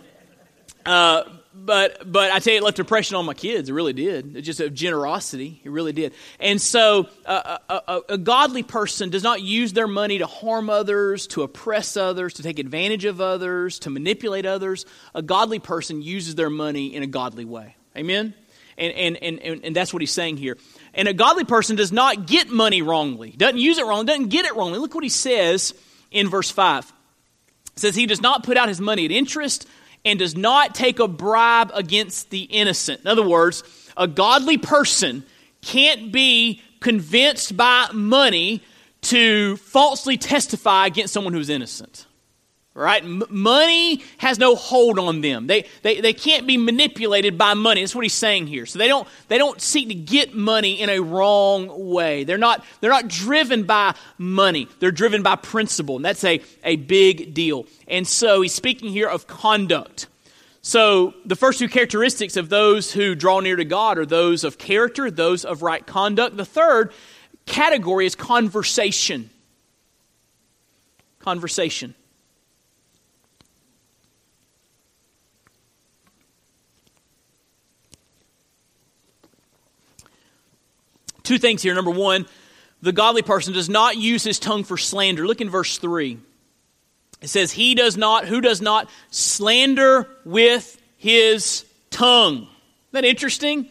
uh, 0.86 1.24
but 1.54 2.10
but 2.10 2.30
I 2.30 2.38
tell 2.38 2.52
you, 2.52 2.58
it 2.58 2.62
left 2.62 2.78
impression 2.78 3.16
on 3.16 3.26
my 3.26 3.34
kids. 3.34 3.68
It 3.68 3.72
really 3.72 3.92
did. 3.92 4.36
It 4.36 4.42
just 4.42 4.60
a 4.60 4.70
generosity. 4.70 5.60
It 5.64 5.70
really 5.70 5.92
did. 5.92 6.14
And 6.40 6.60
so, 6.60 7.08
uh, 7.26 7.58
a, 7.68 7.74
a, 7.74 8.00
a, 8.10 8.18
godly 8.18 8.62
person 8.62 9.10
does 9.10 9.22
not 9.22 9.42
use 9.42 9.72
their 9.72 9.86
money 9.86 10.18
to 10.18 10.26
harm 10.26 10.70
others, 10.70 11.26
to 11.28 11.42
oppress 11.42 11.96
others, 11.96 12.34
to 12.34 12.42
take 12.42 12.58
advantage 12.58 13.04
of 13.04 13.20
others, 13.20 13.78
to 13.80 13.90
manipulate 13.90 14.46
others. 14.46 14.86
A 15.14 15.22
godly 15.22 15.58
person 15.58 16.02
uses 16.02 16.34
their 16.34 16.50
money 16.50 16.94
in 16.94 17.02
a 17.02 17.06
godly 17.06 17.44
way. 17.44 17.76
Amen. 17.96 18.34
And 18.78 18.92
and 18.94 19.16
and 19.22 19.38
and, 19.40 19.64
and 19.64 19.76
that's 19.76 19.92
what 19.92 20.00
he's 20.00 20.12
saying 20.12 20.38
here. 20.38 20.56
And 20.94 21.06
a 21.06 21.14
godly 21.14 21.44
person 21.44 21.76
does 21.76 21.92
not 21.92 22.26
get 22.26 22.48
money 22.48 22.82
wrongly. 22.82 23.30
Doesn't 23.30 23.58
use 23.58 23.78
it 23.78 23.84
wrongly. 23.84 24.06
Doesn't 24.06 24.28
get 24.28 24.46
it 24.46 24.56
wrongly. 24.56 24.78
Look 24.78 24.94
what 24.94 25.04
he 25.04 25.10
says 25.10 25.74
in 26.10 26.28
verse 26.28 26.50
five. 26.50 26.90
It 27.74 27.78
says 27.78 27.94
he 27.94 28.06
does 28.06 28.20
not 28.20 28.44
put 28.44 28.56
out 28.56 28.68
his 28.68 28.80
money 28.80 29.04
at 29.04 29.10
interest 29.10 29.66
and 30.04 30.18
does 30.18 30.36
not 30.36 30.74
take 30.74 30.98
a 30.98 31.08
bribe 31.08 31.70
against 31.74 32.30
the 32.30 32.42
innocent. 32.42 33.00
In 33.00 33.06
other 33.06 33.26
words, 33.26 33.62
a 33.96 34.06
godly 34.08 34.58
person 34.58 35.24
can't 35.60 36.10
be 36.12 36.60
convinced 36.80 37.56
by 37.56 37.88
money 37.92 38.62
to 39.02 39.56
falsely 39.58 40.16
testify 40.16 40.86
against 40.86 41.12
someone 41.12 41.32
who's 41.32 41.48
innocent. 41.48 42.06
Right? 42.74 43.02
M- 43.02 43.22
money 43.28 44.02
has 44.16 44.38
no 44.38 44.54
hold 44.54 44.98
on 44.98 45.20
them. 45.20 45.46
They, 45.46 45.66
they, 45.82 46.00
they 46.00 46.14
can't 46.14 46.46
be 46.46 46.56
manipulated 46.56 47.36
by 47.36 47.52
money. 47.52 47.82
That's 47.82 47.94
what 47.94 48.04
he's 48.04 48.14
saying 48.14 48.46
here. 48.46 48.64
So 48.64 48.78
they 48.78 48.88
don't, 48.88 49.06
they 49.28 49.36
don't 49.36 49.60
seek 49.60 49.88
to 49.88 49.94
get 49.94 50.34
money 50.34 50.80
in 50.80 50.88
a 50.88 51.00
wrong 51.00 51.90
way. 51.90 52.24
They're 52.24 52.38
not, 52.38 52.64
they're 52.80 52.90
not 52.90 53.08
driven 53.08 53.64
by 53.64 53.94
money. 54.16 54.68
They're 54.80 54.90
driven 54.90 55.22
by 55.22 55.36
principle. 55.36 55.96
And 55.96 56.04
that's 56.04 56.24
a, 56.24 56.40
a 56.64 56.76
big 56.76 57.34
deal. 57.34 57.66
And 57.88 58.08
so 58.08 58.40
he's 58.40 58.54
speaking 58.54 58.90
here 58.90 59.08
of 59.08 59.26
conduct. 59.26 60.06
So 60.62 61.12
the 61.26 61.36
first 61.36 61.58
two 61.58 61.68
characteristics 61.68 62.36
of 62.36 62.48
those 62.48 62.92
who 62.92 63.14
draw 63.14 63.40
near 63.40 63.56
to 63.56 63.66
God 63.66 63.98
are 63.98 64.06
those 64.06 64.44
of 64.44 64.56
character, 64.56 65.10
those 65.10 65.44
of 65.44 65.62
right 65.62 65.84
conduct. 65.84 66.38
The 66.38 66.46
third 66.46 66.92
category 67.44 68.06
is 68.06 68.14
conversation. 68.14 69.28
Conversation. 71.18 71.94
Two 81.22 81.38
things 81.38 81.62
here. 81.62 81.74
Number 81.74 81.90
one, 81.90 82.26
the 82.80 82.92
godly 82.92 83.22
person 83.22 83.52
does 83.52 83.68
not 83.68 83.96
use 83.96 84.24
his 84.24 84.38
tongue 84.38 84.64
for 84.64 84.76
slander. 84.76 85.26
Look 85.26 85.40
in 85.40 85.50
verse 85.50 85.78
3. 85.78 86.18
It 87.20 87.28
says, 87.28 87.52
He 87.52 87.74
does 87.74 87.96
not, 87.96 88.26
who 88.26 88.40
does 88.40 88.60
not 88.60 88.90
slander 89.10 90.08
with 90.24 90.80
his 90.96 91.64
tongue. 91.90 92.34
Isn't 92.38 92.48
that 92.92 93.04
interesting? 93.04 93.68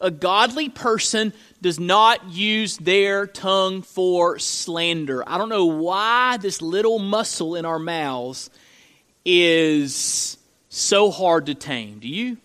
A 0.00 0.10
godly 0.10 0.68
person 0.68 1.32
does 1.60 1.78
not 1.78 2.30
use 2.30 2.76
their 2.78 3.26
tongue 3.26 3.82
for 3.82 4.38
slander. 4.38 5.26
I 5.26 5.38
don't 5.38 5.48
know 5.48 5.66
why 5.66 6.38
this 6.38 6.60
little 6.60 6.98
muscle 6.98 7.54
in 7.54 7.64
our 7.64 7.78
mouths 7.78 8.50
is 9.24 10.36
so 10.68 11.10
hard 11.10 11.46
to 11.46 11.54
tame. 11.54 12.00
Do 12.00 12.08
you? 12.08 12.36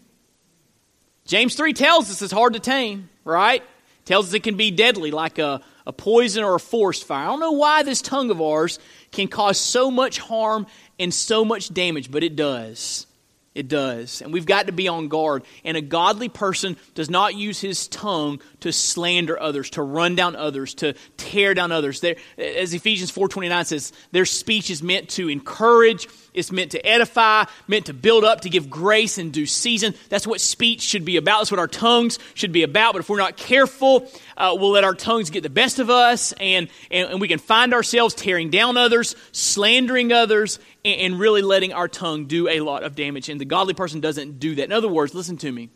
James 1.26 1.56
3 1.56 1.74
tells 1.74 2.10
us 2.10 2.22
it's 2.22 2.34
hard 2.34 2.54
to 2.54 2.60
tame, 2.60 3.10
right? 3.24 3.64
Tells 4.10 4.30
us 4.30 4.34
it 4.34 4.42
can 4.42 4.58
be 4.58 4.72
deadly, 4.72 5.12
like 5.12 5.38
a, 5.38 5.62
a 5.86 5.94
poison 5.94 6.44
or 6.44 6.56
a 6.56 6.60
forest 6.60 7.04
fire. 7.04 7.26
I 7.26 7.28
don't 7.28 7.40
know 7.40 7.52
why 7.52 7.84
this 7.84 8.02
tongue 8.02 8.32
of 8.32 8.42
ours 8.42 8.80
can 9.12 9.28
cause 9.28 9.60
so 9.60 9.92
much 9.92 10.18
harm 10.18 10.66
and 10.98 11.14
so 11.14 11.46
much 11.46 11.72
damage, 11.72 12.10
but 12.10 12.24
it 12.24 12.36
does. 12.36 13.06
It 13.54 13.68
does. 13.68 14.24
And 14.24 14.34
we've 14.34 14.48
got 14.48 14.66
to 14.66 14.72
be 14.72 14.88
on 14.88 15.10
guard. 15.10 15.44
And 15.64 15.78
a 15.78 15.82
godly 15.82 16.28
person 16.28 16.76
does 16.96 17.12
not 17.12 17.36
use 17.36 17.62
his 17.62 17.88
tongue 17.88 18.42
to 18.62 18.74
slander 18.74 19.40
others, 19.40 19.70
to 19.72 19.84
run 19.84 20.16
down 20.16 20.36
others, 20.36 20.74
to 20.76 20.96
tear 21.18 21.54
down 21.54 21.72
others. 21.72 22.00
There, 22.00 22.16
as 22.40 22.74
Ephesians 22.74 23.12
4.29 23.12 23.66
says, 23.68 23.94
their 24.12 24.26
speech 24.26 24.72
is 24.72 24.82
meant 24.82 25.10
to 25.10 25.30
encourage 25.30 26.08
it's 26.34 26.52
meant 26.52 26.72
to 26.72 26.86
edify, 26.86 27.46
meant 27.68 27.88
to 27.88 27.94
build 27.94 28.24
up, 28.24 28.42
to 28.42 28.50
give 28.50 28.70
grace 28.70 29.18
in 29.18 29.32
due 29.32 29.46
season. 29.46 29.94
That's 30.10 30.28
what 30.28 30.42
speech 30.42 30.82
should 30.82 31.06
be 31.06 31.18
about. 31.18 31.40
That's 31.40 31.52
what 31.52 31.60
our 31.60 31.68
tongues 31.68 32.20
should 32.34 32.52
be 32.52 32.64
about. 32.64 32.94
But 32.94 33.00
if 33.00 33.10
we're 33.10 33.18
not 33.18 33.38
careful, 33.38 34.10
uh, 34.38 34.56
we'll 34.60 34.72
let 34.72 34.84
our 34.84 34.96
tongues 34.96 35.30
get 35.30 35.44
the 35.44 35.50
best 35.50 35.80
of 35.80 35.90
us, 35.90 36.32
and, 36.34 36.70
and, 36.92 37.10
and 37.12 37.22
we 37.22 37.28
can 37.28 37.40
find 37.40 37.74
ourselves 37.74 38.14
tearing 38.14 38.50
down 38.50 38.78
others, 38.78 39.16
slandering 39.32 40.12
others, 40.12 40.60
and, 40.86 41.02
and 41.02 41.20
really 41.20 41.42
letting 41.42 41.74
our 41.74 41.88
tongue 41.88 42.26
do 42.26 42.48
a 42.48 42.60
lot 42.60 42.84
of 42.84 42.96
damage. 42.96 43.30
And 43.30 43.40
the 43.40 43.46
godly 43.46 43.74
person 43.74 44.00
doesn't 44.00 44.40
do 44.40 44.56
that. 44.56 44.64
In 44.64 44.72
other 44.72 44.88
words, 44.88 45.14
listen 45.14 45.38
to 45.38 45.52
me 45.52 45.70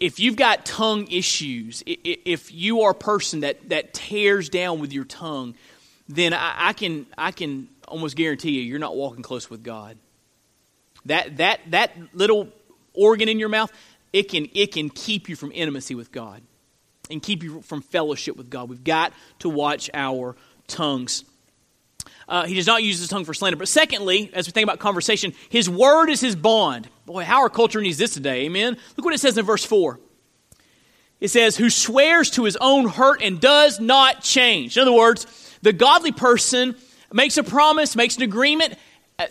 if 0.00 0.20
you've 0.20 0.36
got 0.36 0.66
tongue 0.66 1.06
issues, 1.10 1.82
if 1.86 2.52
you 2.52 2.82
are 2.82 2.90
a 2.90 2.94
person 2.94 3.40
that, 3.40 3.70
that 3.70 3.94
tears 3.94 4.50
down 4.50 4.80
with 4.80 4.92
your 4.92 5.04
tongue, 5.04 5.54
then 6.08 6.34
I, 6.34 6.68
I, 6.68 6.72
can 6.72 7.06
I 7.16 7.32
can 7.32 7.68
almost 7.88 8.16
guarantee 8.16 8.50
you 8.52 8.62
you're 8.62 8.78
not 8.78 8.96
walking 8.96 9.22
close 9.22 9.50
with 9.50 9.62
God. 9.62 9.98
That 11.06 11.38
that 11.38 11.60
that 11.70 11.92
little 12.12 12.48
organ 12.94 13.28
in 13.28 13.38
your 13.38 13.48
mouth, 13.48 13.72
it 14.12 14.24
can 14.24 14.48
it 14.54 14.72
can 14.72 14.90
keep 14.90 15.28
you 15.28 15.36
from 15.36 15.52
intimacy 15.52 15.94
with 15.94 16.12
God 16.12 16.42
and 17.10 17.22
keep 17.22 17.42
you 17.42 17.62
from 17.62 17.82
fellowship 17.82 18.36
with 18.36 18.50
God. 18.50 18.68
We've 18.68 18.84
got 18.84 19.12
to 19.40 19.48
watch 19.48 19.90
our 19.94 20.36
tongues. 20.66 21.24
Uh, 22.28 22.44
he 22.44 22.54
does 22.54 22.66
not 22.66 22.82
use 22.82 22.98
his 22.98 23.08
tongue 23.08 23.24
for 23.24 23.32
slander. 23.32 23.56
But 23.56 23.68
secondly, 23.68 24.30
as 24.34 24.46
we 24.46 24.52
think 24.52 24.64
about 24.64 24.78
conversation, 24.78 25.32
his 25.48 25.68
word 25.68 26.10
is 26.10 26.20
his 26.20 26.36
bond. 26.36 26.88
Boy, 27.06 27.24
how 27.24 27.40
our 27.40 27.48
culture 27.48 27.80
needs 27.80 27.96
this 27.96 28.12
today. 28.12 28.44
Amen. 28.44 28.76
Look 28.96 29.04
what 29.04 29.14
it 29.14 29.18
says 29.18 29.38
in 29.38 29.46
verse 29.46 29.64
4. 29.64 29.98
It 31.20 31.28
says, 31.28 31.56
Who 31.56 31.70
swears 31.70 32.30
to 32.32 32.44
his 32.44 32.56
own 32.60 32.86
hurt 32.88 33.22
and 33.22 33.40
does 33.40 33.80
not 33.80 34.22
change. 34.22 34.76
In 34.76 34.82
other 34.82 34.92
words, 34.92 35.26
the 35.62 35.72
godly 35.72 36.12
person 36.12 36.76
makes 37.12 37.36
a 37.36 37.42
promise, 37.42 37.96
makes 37.96 38.16
an 38.16 38.22
agreement, 38.22 38.74
uh, 39.18 39.26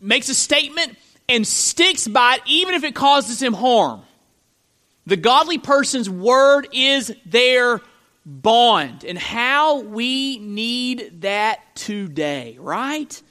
makes 0.00 0.28
a 0.28 0.34
statement, 0.34 0.96
and 1.28 1.46
sticks 1.46 2.06
by 2.08 2.36
it 2.36 2.42
even 2.46 2.74
if 2.74 2.84
it 2.84 2.94
causes 2.94 3.42
him 3.42 3.54
harm. 3.54 4.02
The 5.06 5.16
godly 5.16 5.58
person's 5.58 6.08
word 6.08 6.68
is 6.72 7.14
their 7.26 7.80
bond. 8.24 9.04
And 9.04 9.18
how 9.18 9.80
we 9.80 10.38
need 10.38 11.22
that 11.22 11.74
today, 11.74 12.56
right? 12.60 13.22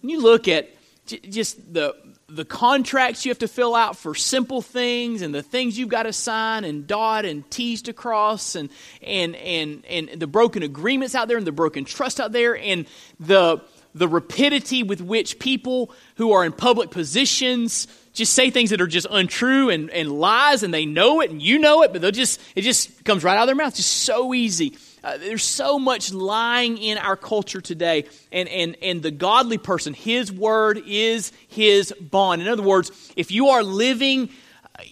When 0.00 0.10
you 0.10 0.20
look 0.20 0.48
at 0.48 0.70
just 1.06 1.72
the 1.72 1.94
the 2.28 2.44
contracts 2.44 3.24
you 3.24 3.30
have 3.30 3.38
to 3.38 3.48
fill 3.48 3.74
out 3.74 3.96
for 3.96 4.14
simple 4.14 4.62
things 4.62 5.22
and 5.22 5.34
the 5.34 5.42
things 5.42 5.78
you've 5.78 5.88
got 5.88 6.04
to 6.04 6.12
sign 6.12 6.64
and 6.64 6.86
dot 6.86 7.24
and 7.24 7.48
T's 7.50 7.82
to 7.82 7.92
cross 7.92 8.54
and 8.54 8.70
and 9.02 9.36
and 9.36 9.84
and 9.86 10.08
the 10.20 10.26
broken 10.26 10.62
agreements 10.62 11.14
out 11.14 11.28
there 11.28 11.36
and 11.36 11.46
the 11.46 11.52
broken 11.52 11.84
trust 11.84 12.20
out 12.20 12.32
there 12.32 12.56
and 12.56 12.86
the 13.20 13.60
the 13.94 14.08
rapidity 14.08 14.82
with 14.82 15.00
which 15.00 15.38
people 15.38 15.92
who 16.16 16.32
are 16.32 16.44
in 16.44 16.52
public 16.52 16.90
positions 16.90 17.86
just 18.12 18.32
say 18.32 18.50
things 18.50 18.70
that 18.70 18.80
are 18.80 18.86
just 18.86 19.06
untrue 19.10 19.70
and, 19.70 19.90
and 19.90 20.10
lies 20.10 20.62
and 20.62 20.72
they 20.72 20.86
know 20.86 21.20
it 21.20 21.30
and 21.30 21.42
you 21.42 21.58
know 21.58 21.82
it 21.82 21.92
but 21.92 22.00
they'll 22.00 22.10
just 22.10 22.40
it 22.54 22.62
just 22.62 23.04
comes 23.04 23.22
right 23.22 23.36
out 23.36 23.42
of 23.42 23.48
their 23.48 23.56
mouth. 23.56 23.74
Just 23.74 23.90
so 23.90 24.32
easy 24.32 24.76
uh, 25.04 25.18
there's 25.18 25.44
so 25.44 25.78
much 25.78 26.12
lying 26.12 26.78
in 26.78 26.98
our 26.98 27.16
culture 27.16 27.60
today. 27.60 28.06
And, 28.32 28.48
and, 28.48 28.76
and 28.82 29.02
the 29.02 29.10
godly 29.10 29.58
person, 29.58 29.92
his 29.92 30.32
word 30.32 30.82
is 30.86 31.30
his 31.46 31.92
bond. 32.00 32.40
In 32.40 32.48
other 32.48 32.62
words, 32.62 32.90
if 33.14 33.30
you 33.30 33.48
are 33.48 33.62
living 33.62 34.30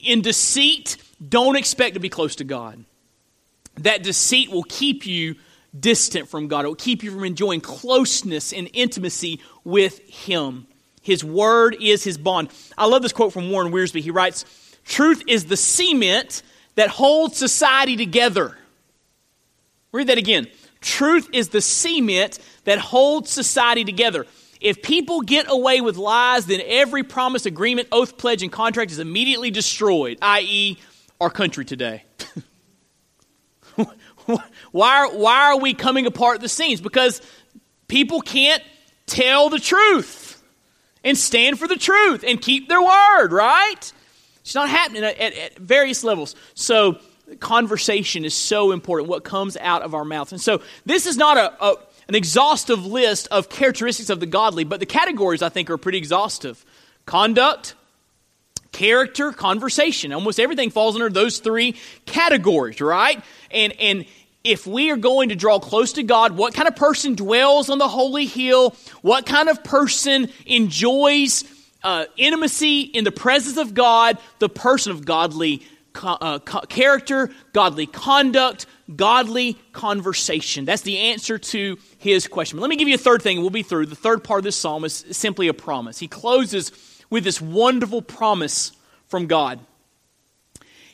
in 0.03 0.21
deceit, 0.21 0.99
don't 1.27 1.57
expect 1.57 1.95
to 1.95 2.01
be 2.01 2.11
close 2.11 2.37
to 2.37 2.45
God. 2.45 2.85
That 3.79 4.03
deceit 4.03 4.51
will 4.51 4.65
keep 4.65 5.07
you 5.07 5.37
distant 5.79 6.29
from 6.29 6.49
God, 6.49 6.67
it 6.67 6.69
will 6.69 6.75
keep 6.75 7.03
you 7.03 7.11
from 7.11 7.25
enjoying 7.25 7.63
closeness 7.63 8.53
and 8.53 8.69
intimacy 8.75 9.41
with 9.65 10.01
Him. 10.07 10.67
His 11.01 11.25
word 11.25 11.77
is 11.81 12.05
his 12.05 12.17
bond. 12.17 12.51
I 12.79 12.87
love 12.87 13.03
this 13.03 13.13
quote 13.13 13.33
from 13.33 13.51
Warren 13.51 13.73
Wiersbe. 13.73 14.01
He 14.01 14.13
writes, 14.13 14.45
Truth 14.85 15.25
is 15.27 15.47
the 15.47 15.57
cement 15.57 16.43
that 16.77 16.89
holds 16.89 17.37
society 17.37 17.97
together. 17.97 18.57
Read 19.93 20.09
that 20.09 20.19
again. 20.19 20.49
Truth 20.81 21.29
is 21.33 21.51
the 21.51 21.61
cement 21.61 22.39
that 22.65 22.79
holds 22.79 23.31
society 23.31 23.85
together. 23.85 24.27
If 24.61 24.83
people 24.83 25.21
get 25.21 25.47
away 25.49 25.81
with 25.81 25.97
lies, 25.97 26.47
then 26.47 26.61
every 26.65 27.03
promise, 27.03 27.47
agreement, 27.47 27.89
oath, 27.93 28.17
pledge, 28.17 28.43
and 28.43 28.51
contract 28.51 28.91
is 28.91 28.99
immediately 28.99 29.51
destroyed, 29.51 30.19
i.e., 30.23 30.79
our 31.21 31.31
country 31.31 31.65
today. 31.65 32.05
why, 34.73 34.99
are, 34.99 35.11
why 35.11 35.53
are 35.53 35.59
we 35.59 35.75
coming 35.75 36.07
apart 36.07 36.37
at 36.37 36.41
the 36.41 36.49
seams? 36.49 36.81
Because 36.81 37.21
people 37.89 38.21
can't 38.21 38.63
tell 39.07 39.51
the 39.51 39.59
truth 39.59 40.43
and 41.05 41.19
stand 41.19 41.59
for 41.59 41.67
the 41.69 41.77
truth 41.77 42.25
and 42.27 42.41
keep 42.41 42.69
their 42.69 42.81
word, 42.81 43.33
right? 43.33 43.93
It's 44.41 44.55
not 44.55 44.69
happening 44.69 45.05
at, 45.05 45.19
at, 45.19 45.37
at 45.37 45.59
various 45.59 46.03
levels. 46.05 46.35
So, 46.55 46.99
conversation 47.41 48.25
is 48.25 48.35
so 48.35 48.73
important, 48.73 49.09
what 49.09 49.25
comes 49.25 49.57
out 49.57 49.83
of 49.83 49.95
our 49.95 50.05
mouth. 50.05 50.33
And 50.33 50.41
so 50.41 50.63
this 50.87 51.07
is 51.07 51.17
not 51.17 51.37
a, 51.37 51.65
a, 51.65 51.77
an 52.09 52.15
exhaustive 52.15 52.85
list 52.85 53.29
of 53.31 53.49
characteristics 53.49 54.11
of 54.11 54.21
the 54.21 54.27
godly, 54.27 54.65
but 54.65 54.81
the 54.81 54.87
categories 54.87 55.43
I 55.43 55.49
think 55.49 55.71
are 55.71 55.79
pretty 55.79 55.99
exhaustive 55.99 56.65
conduct, 57.07 57.75
character, 58.71 59.33
conversation. 59.33 60.13
Almost 60.13 60.41
everything 60.41 60.71
falls 60.71 60.95
under 60.95 61.11
those 61.11 61.39
three 61.39 61.77
categories, 62.07 62.81
right? 62.81 63.23
And, 63.51 63.73
and 63.81 64.07
if 64.45 64.67
we 64.67 64.91
are 64.91 64.97
going 64.97 65.29
to 65.29 65.37
draw 65.37 65.59
close 65.59 65.95
to 65.95 66.03
God, 66.03 66.33
what 66.33 66.55
kind 66.55 66.69
of 66.69 66.77
person 66.77 67.15
dwells 67.15 67.71
on 67.71 67.79
the 67.79 67.89
holy 67.89 68.27
hill? 68.27 68.75
What 69.03 69.27
kind 69.27 69.49
of 69.49 69.63
person 69.63 70.31
enjoys 70.47 71.45
uh, 71.85 72.07
intimacy 72.17 72.81
in 72.81 73.05
the 73.05 73.13
presence 73.13 73.57
of 73.57 73.75
God? 73.75 74.19
The 74.39 74.49
person 74.49 74.93
of 74.93 75.05
godly 75.05 75.63
uh, 75.95 76.39
character, 76.39 77.31
godly 77.53 77.87
conduct, 77.87 78.67
godly 78.95 79.55
conversation. 79.73 80.65
That's 80.65 80.83
the 80.83 80.99
answer 80.99 81.39
to 81.39 81.79
his 81.99 82.27
question. 82.27 82.57
But 82.59 82.63
let 82.63 82.71
me 82.71 82.77
give 82.77 82.89
you 82.89 82.95
a 82.95 82.99
third 82.99 83.23
thing, 83.23 83.37
and 83.37 83.43
we'll 83.43 83.51
be 83.51 83.63
through. 83.63 83.87
The 83.87 83.97
third 83.97 84.25
part 84.25 84.39
of 84.39 84.45
this 84.45 84.57
psalm 84.57 84.85
is 84.85 85.05
simply 85.11 85.49
a 85.49 85.55
promise. 85.55 85.99
He 85.99 86.09
closes 86.09 86.73
with 87.11 87.25
this 87.25 87.41
wonderful 87.41 88.03
promise 88.03 88.73
from 89.09 89.27
God. 89.27 89.61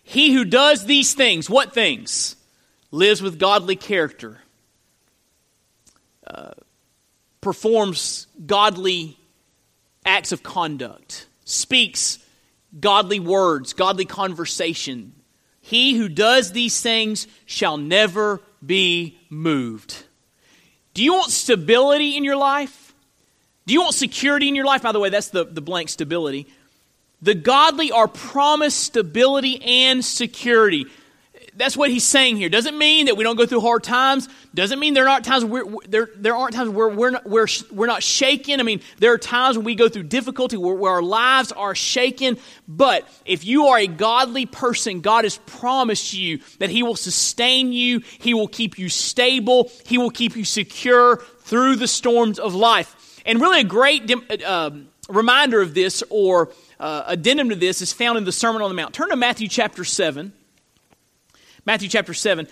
He 0.03 0.33
who 0.33 0.45
does 0.45 0.87
these 0.87 1.15
things, 1.15 1.49
what 1.51 1.75
things? 1.75 2.35
Lives 2.91 3.21
with 3.21 3.39
godly 3.39 3.77
character, 3.77 4.39
uh, 6.27 6.53
performs 7.41 8.27
godly 8.47 9.19
acts 10.07 10.33
of 10.33 10.43
conduct, 10.43 11.27
speaks 11.45 12.19
godly 12.79 13.21
words, 13.21 13.73
godly 13.73 14.05
conversation. 14.05 15.13
He 15.61 15.97
who 15.97 16.09
does 16.09 16.53
these 16.53 16.81
things 16.81 17.27
shall 17.47 17.77
never 17.77 18.41
be 18.65 19.19
moved. 19.29 20.05
Do 20.95 21.03
you 21.03 21.15
want 21.15 21.31
stability 21.31 22.17
in 22.17 22.25
your 22.25 22.37
life? 22.37 22.95
Do 23.67 23.75
you 23.75 23.83
want 23.83 23.95
security 23.95 24.49
in 24.49 24.55
your 24.55 24.65
life? 24.65 24.83
By 24.83 24.93
the 24.93 24.99
way, 24.99 25.11
that's 25.11 25.29
the, 25.29 25.45
the 25.45 25.61
blank 25.61 25.91
stability. 25.91 26.47
The 27.21 27.35
godly 27.35 27.93
are 27.93 28.09
promised 28.09 28.83
stability 28.83 29.63
and 29.63 30.05
security 30.05 30.87
that's 31.59 31.77
what 31.77 31.91
he's 31.91 32.05
saying 32.05 32.37
here. 32.37 32.49
Doesn't 32.49 32.79
mean 32.79 33.07
that 33.07 33.17
we 33.17 33.25
don't 33.25 33.37
go 33.37 33.45
through 33.45 33.61
hard 33.61 33.83
times. 33.83 34.29
Doesn't 34.55 34.79
mean 34.79 34.95
there 34.95 35.09
aren't 35.09 35.25
times 35.25 35.45
where 35.45 35.65
there, 35.89 36.09
there 36.17 36.37
aren't 36.37 36.55
times 36.55 36.71
where 36.71 36.89
we're 36.89 37.11
not, 37.11 37.29
we're, 37.29 37.49
we're 37.73 37.87
not 37.87 38.03
shaken. 38.03 38.61
I 38.61 38.63
mean, 38.63 38.81
there 38.99 39.13
are 39.13 39.19
times 39.19 39.57
when 39.57 39.65
we 39.65 39.75
go 39.75 39.89
through 39.89 40.05
difficulty 40.05 40.57
where, 40.57 40.75
where 40.75 40.93
our 40.93 41.03
lives 41.03 41.51
are 41.51 41.75
shaken. 41.75 42.39
But 42.69 43.09
if 43.27 43.45
you 43.45 43.67
are 43.67 43.79
a 43.79 43.89
godly 43.89 44.47
person, 44.47 45.01
God 45.01 45.25
has 45.25 45.39
promised 45.47 46.15
you 46.15 46.39
that 46.61 46.71
He 46.71 46.85
will 46.85 46.97
sustain 46.97 47.73
you, 47.73 48.03
He 48.19 48.35
will 48.35 48.49
keep 48.49 48.79
you 48.79 48.89
stable, 48.89 49.71
He 49.85 49.99
will 49.99 50.11
keep 50.11 50.37
you 50.37 50.45
secure 50.45 51.17
through 51.41 51.77
the 51.77 51.89
storms 51.89 52.39
of 52.39 52.55
life. 52.55 53.21
And 53.27 53.41
really, 53.41 53.61
a 53.61 53.65
great 53.65 54.11
uh, 54.45 54.71
reminder 55.09 55.61
of 55.61 55.75
this 55.75 56.05
or 56.09 56.53
uh, 56.79 57.03
addendum 57.07 57.49
to 57.49 57.57
this 57.57 57.83
is 57.83 57.93
found 57.93 58.17
in 58.17 58.25
the 58.25 58.33
Sermon 58.33 58.63
on 58.63 58.71
the 58.71 58.75
Mount. 58.75 58.95
Turn 58.95 59.09
to 59.11 59.17
Matthew 59.17 59.49
chapter 59.49 59.85
7. 59.85 60.33
Matthew 61.69 61.91
chapter 61.91 62.15
7. 62.15 62.49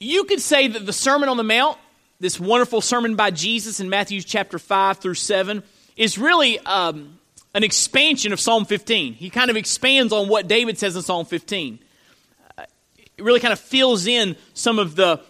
You 0.00 0.24
could 0.24 0.40
say 0.40 0.66
that 0.66 0.86
the 0.86 0.94
Sermon 0.94 1.28
on 1.28 1.36
the 1.36 1.44
Mount, 1.44 1.76
this 2.20 2.40
wonderful 2.40 2.80
sermon 2.80 3.16
by 3.16 3.30
Jesus 3.30 3.80
in 3.80 3.90
Matthew 3.90 4.22
chapter 4.22 4.58
5 4.58 4.96
through 4.96 5.12
7, 5.12 5.62
is 5.94 6.16
really 6.16 6.58
um, 6.60 7.18
an 7.52 7.64
expansion 7.64 8.32
of 8.32 8.40
Psalm 8.40 8.64
15. 8.64 9.12
He 9.12 9.28
kind 9.28 9.50
of 9.50 9.58
expands 9.58 10.10
on 10.10 10.28
what 10.28 10.48
David 10.48 10.78
says 10.78 10.96
in 10.96 11.02
Psalm 11.02 11.26
15. 11.26 11.78
Uh, 12.56 12.62
it 12.96 13.22
really 13.22 13.40
kind 13.40 13.52
of 13.52 13.60
fills 13.60 14.06
in 14.06 14.36
some 14.54 14.78
of 14.78 14.96
the, 14.96 15.20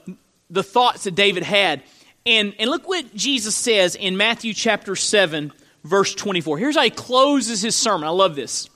the 0.48 0.62
thoughts 0.62 1.02
that 1.02 1.16
David 1.16 1.42
had. 1.42 1.83
And, 2.24 2.54
and 2.61 2.70
look 2.70 2.87
what 2.87 3.12
Jesus 3.12 3.57
says 3.57 3.96
in 3.96 4.16
Matthew 4.16 4.54
chapter 4.54 4.94
7, 4.94 5.52
verse 5.83 6.14
24. 6.14 6.59
Here's 6.59 6.76
how 6.76 6.83
he 6.83 6.90
closes 6.90 7.61
his 7.61 7.74
sermon. 7.74 8.07
I 8.07 8.12
love 8.12 8.37
this. 8.37 8.70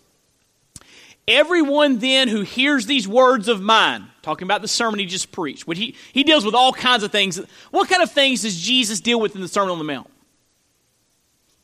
Everyone 1.29 1.99
then 1.99 2.27
who 2.29 2.41
hears 2.41 2.87
these 2.87 3.07
words 3.07 3.49
of 3.49 3.61
mine, 3.61 4.07
talking 4.23 4.47
about 4.47 4.63
the 4.63 4.69
sermon 4.69 4.99
he 4.99 5.05
just 5.05 5.31
preached, 5.31 5.67
what 5.67 5.77
he, 5.77 5.95
he 6.15 6.25
deals 6.25 6.43
with 6.43 6.55
all 6.55 6.73
kinds 6.73 7.03
of 7.03 7.13
things. 7.13 7.39
What 7.71 7.91
kind 7.91 8.03
of 8.03 8.11
things 8.11 8.43
does 8.43 8.59
Jesus 8.59 9.01
deal 9.01 9.21
with 9.21 9.35
in 9.35 9.43
the 9.43 9.49
Sermon 9.49 9.71
on 9.71 9.79
the 9.79 9.85
Mount? 9.85 10.11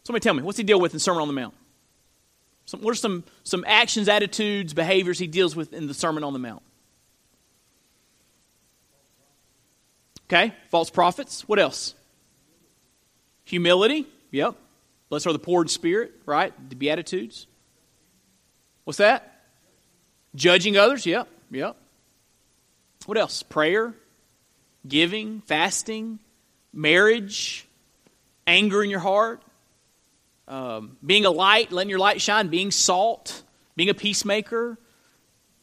Somebody 0.02 0.22
tell 0.22 0.34
me, 0.34 0.42
what's 0.42 0.58
he 0.58 0.64
deal 0.64 0.78
with 0.78 0.92
in 0.92 0.96
the 0.96 1.00
Sermon 1.00 1.22
on 1.22 1.28
the 1.28 1.34
Mount? 1.34 1.54
Some, 2.66 2.82
what 2.82 2.90
are 2.90 2.94
some, 2.94 3.24
some 3.42 3.64
actions, 3.66 4.06
attitudes, 4.06 4.74
behaviors 4.74 5.18
he 5.18 5.26
deals 5.26 5.56
with 5.56 5.72
in 5.72 5.86
the 5.86 5.94
Sermon 5.94 6.24
on 6.24 6.34
the 6.34 6.38
Mount? 6.38 6.62
Okay, 10.28 10.54
false 10.70 10.90
prophets. 10.90 11.48
What 11.48 11.58
else? 11.58 11.94
Humility. 13.44 14.06
Yep. 14.30 14.56
Blessed 15.08 15.26
are 15.26 15.32
the 15.32 15.38
poor 15.38 15.62
in 15.62 15.68
spirit, 15.68 16.12
right? 16.26 16.52
The 16.68 16.76
Beatitudes. 16.76 17.46
What's 18.84 18.98
that? 18.98 19.33
Judging 20.34 20.76
others, 20.76 21.06
yep, 21.06 21.28
yep. 21.50 21.76
What 23.06 23.18
else? 23.18 23.42
Prayer, 23.42 23.94
giving, 24.86 25.42
fasting, 25.42 26.18
marriage, 26.72 27.66
anger 28.46 28.82
in 28.82 28.90
your 28.90 29.00
heart, 29.00 29.42
um, 30.48 30.96
being 31.04 31.24
a 31.24 31.30
light, 31.30 31.72
letting 31.72 31.90
your 31.90 31.98
light 31.98 32.20
shine, 32.20 32.48
being 32.48 32.70
salt, 32.70 33.42
being 33.76 33.88
a 33.90 33.94
peacemaker, 33.94 34.78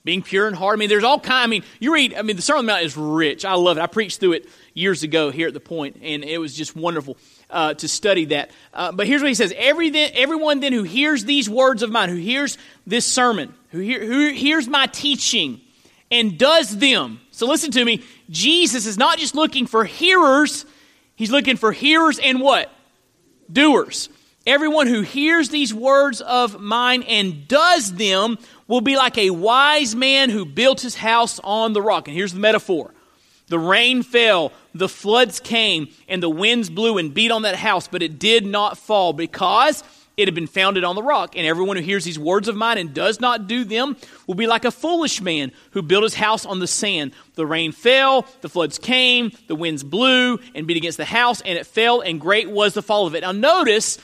being 0.04 0.22
pure 0.22 0.48
in 0.48 0.54
heart. 0.54 0.78
I 0.78 0.80
mean, 0.80 0.90
there's 0.90 1.04
all 1.04 1.20
kind. 1.20 1.44
I 1.44 1.48
mean, 1.48 1.64
you 1.80 1.94
read. 1.94 2.16
I 2.16 2.22
mean, 2.22 2.36
the 2.36 2.42
Sermon 2.42 2.60
on 2.60 2.66
the 2.66 2.72
Mount 2.74 2.84
is 2.86 2.98
rich. 2.98 3.46
I 3.46 3.54
love 3.54 3.78
it. 3.78 3.82
I 3.82 3.88
preached 3.88 4.20
through 4.20 4.34
it 4.34 4.50
years 4.74 5.04
ago 5.04 5.30
here 5.30 5.48
at 5.48 5.54
the 5.54 5.60
Point, 5.60 5.98
and 6.02 6.24
it 6.24 6.40
was 6.40 6.56
just 6.56 6.76
wonderful 6.76 7.18
uh, 7.50 7.76
to 7.76 7.88
study 7.88 8.26
that. 8.26 8.52
Uh, 8.74 8.92
but 8.92 9.06
here's 9.06 9.22
what 9.22 9.28
he 9.28 9.36
says: 9.36 9.54
Every 9.56 9.96
everyone 9.96 10.60
then 10.60 10.74
who 10.74 10.84
hears 10.84 11.26
these 11.26 11.50
words 11.50 11.84
of 11.84 11.92
mine, 11.92 12.10
who 12.10 12.16
hears 12.16 12.58
this 12.88 13.06
sermon, 13.06 13.54
who, 13.72 13.80
hear, 13.80 14.06
who 14.06 14.30
hears 14.30 14.68
my 14.68 14.88
teaching, 14.88 15.62
and 16.10 16.38
does 16.38 16.78
them. 16.78 17.20
So 17.32 17.48
listen 17.48 17.72
to 17.72 17.86
me. 17.86 18.04
Jesus 18.30 18.86
is 18.86 18.98
not 18.98 19.18
just 19.18 19.36
looking 19.36 19.66
for 19.66 19.86
hearers; 19.86 20.66
he's 21.16 21.32
looking 21.32 21.58
for 21.58 21.72
hearers 21.72 22.20
and 22.20 22.40
what 22.40 22.72
doers. 23.52 24.10
Everyone 24.46 24.88
who 24.88 25.02
hears 25.02 25.50
these 25.50 25.72
words 25.72 26.20
of 26.20 26.60
mine 26.60 27.04
and 27.04 27.48
does 27.48 27.94
them 27.94 28.40
will 28.68 28.82
be 28.82 28.98
like 28.98 29.18
a 29.18 29.30
wise 29.30 29.96
man 29.96 30.32
who 30.32 30.46
built 30.46 30.82
his 30.82 30.96
house 30.96 31.40
on 31.44 31.74
the 31.74 31.82
rock. 31.82 32.08
And 32.08 32.18
here's 32.18 32.34
the 32.34 32.40
metaphor 32.40 32.92
the 33.48 33.60
rain 33.60 34.02
fell, 34.02 34.52
the 34.74 34.90
floods 34.90 35.40
came, 35.40 35.90
and 36.08 36.24
the 36.24 36.30
winds 36.30 36.70
blew 36.70 36.98
and 36.98 37.14
beat 37.14 37.32
on 37.32 37.44
that 37.44 37.56
house, 37.56 37.88
but 37.88 38.02
it 38.02 38.18
did 38.18 38.46
not 38.46 38.78
fall 38.78 39.14
because 39.14 39.84
it 40.18 40.28
had 40.28 40.36
been 40.36 40.48
founded 40.48 40.84
on 40.84 40.96
the 40.96 41.04
rock. 41.04 41.36
And 41.36 41.48
everyone 41.48 41.78
who 41.78 41.84
hears 41.84 42.04
these 42.04 42.20
words 42.20 42.48
of 42.48 42.56
mine 42.56 42.78
and 42.78 42.94
does 42.94 43.20
not 43.20 43.48
do 43.48 43.64
them 43.64 43.98
will 44.28 44.36
be 44.36 44.48
like 44.48 44.66
a 44.66 44.72
foolish 44.72 45.22
man 45.22 45.52
who 45.72 45.82
built 45.82 46.04
his 46.04 46.16
house 46.16 46.46
on 46.46 46.60
the 46.60 46.68
sand. 46.68 47.14
The 47.36 47.46
rain 47.46 47.72
fell, 47.72 48.28
the 48.42 48.50
floods 48.50 48.78
came, 48.78 49.32
the 49.48 49.56
winds 49.56 49.84
blew 49.84 50.40
and 50.54 50.68
beat 50.68 50.78
against 50.78 50.98
the 50.98 51.06
house, 51.06 51.42
and 51.42 51.58
it 51.58 51.66
fell, 51.66 52.02
and 52.02 52.20
great 52.20 52.50
was 52.50 52.74
the 52.74 52.82
fall 52.82 53.08
of 53.08 53.16
it. 53.16 53.22
Now, 53.22 53.32
notice 53.32 53.98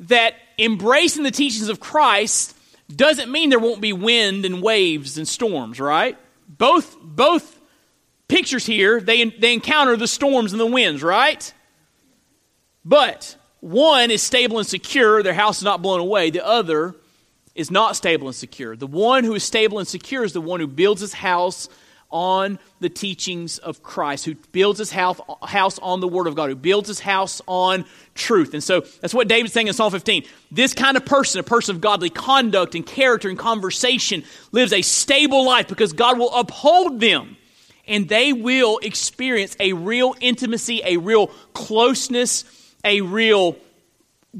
that 0.00 0.34
embracing 0.58 1.24
the 1.24 1.30
teachings 1.30 1.68
of 1.68 1.80
Christ 1.80 2.56
doesn't 2.94 3.30
mean 3.30 3.50
there 3.50 3.58
won't 3.58 3.80
be 3.80 3.92
wind 3.92 4.44
and 4.44 4.62
waves 4.62 5.18
and 5.18 5.26
storms, 5.28 5.78
right? 5.78 6.16
Both, 6.48 6.96
both 7.00 7.60
pictures 8.28 8.66
here, 8.66 9.00
they, 9.00 9.24
they 9.24 9.52
encounter 9.52 9.96
the 9.96 10.08
storms 10.08 10.52
and 10.52 10.60
the 10.60 10.66
winds, 10.66 11.02
right? 11.02 11.52
But 12.84 13.36
one 13.60 14.10
is 14.10 14.22
stable 14.22 14.58
and 14.58 14.66
secure, 14.66 15.22
their 15.22 15.34
house 15.34 15.58
is 15.58 15.64
not 15.64 15.82
blown 15.82 16.00
away. 16.00 16.30
The 16.30 16.44
other 16.44 16.94
is 17.54 17.70
not 17.70 17.96
stable 17.96 18.26
and 18.26 18.34
secure. 18.34 18.76
The 18.76 18.86
one 18.86 19.24
who 19.24 19.34
is 19.34 19.44
stable 19.44 19.78
and 19.78 19.86
secure 19.86 20.24
is 20.24 20.32
the 20.32 20.40
one 20.40 20.60
who 20.60 20.66
builds 20.66 21.00
his 21.00 21.12
house 21.12 21.68
on 22.10 22.58
the 22.80 22.88
teachings 22.88 23.58
of 23.58 23.82
Christ, 23.84 24.24
who 24.24 24.34
builds 24.50 24.80
his 24.80 24.90
house, 24.90 25.20
on 25.78 26.00
the 26.00 26.08
Word 26.08 26.26
of 26.26 26.34
God, 26.34 26.48
who 26.48 26.56
builds 26.56 26.88
his 26.88 26.98
house 26.98 27.40
on 27.46 27.84
truth. 28.14 28.52
And 28.52 28.64
so 28.64 28.80
that's 29.00 29.14
what 29.14 29.28
David's 29.28 29.52
saying 29.52 29.68
in 29.68 29.74
Psalm 29.74 29.92
15. 29.92 30.24
This 30.50 30.74
kind 30.74 30.96
of 30.96 31.04
person, 31.04 31.38
a 31.38 31.44
person 31.44 31.76
of 31.76 31.80
godly 31.80 32.10
conduct 32.10 32.74
and 32.74 32.84
character 32.84 33.28
and 33.28 33.38
conversation, 33.38 34.24
lives 34.50 34.72
a 34.72 34.82
stable 34.82 35.44
life 35.44 35.68
because 35.68 35.92
God 35.92 36.18
will 36.18 36.34
uphold 36.34 36.98
them 36.98 37.36
and 37.86 38.08
they 38.08 38.32
will 38.32 38.78
experience 38.78 39.56
a 39.60 39.72
real 39.72 40.14
intimacy, 40.20 40.82
a 40.84 40.96
real 40.96 41.28
closeness 41.54 42.44
a 42.84 43.00
real 43.00 43.56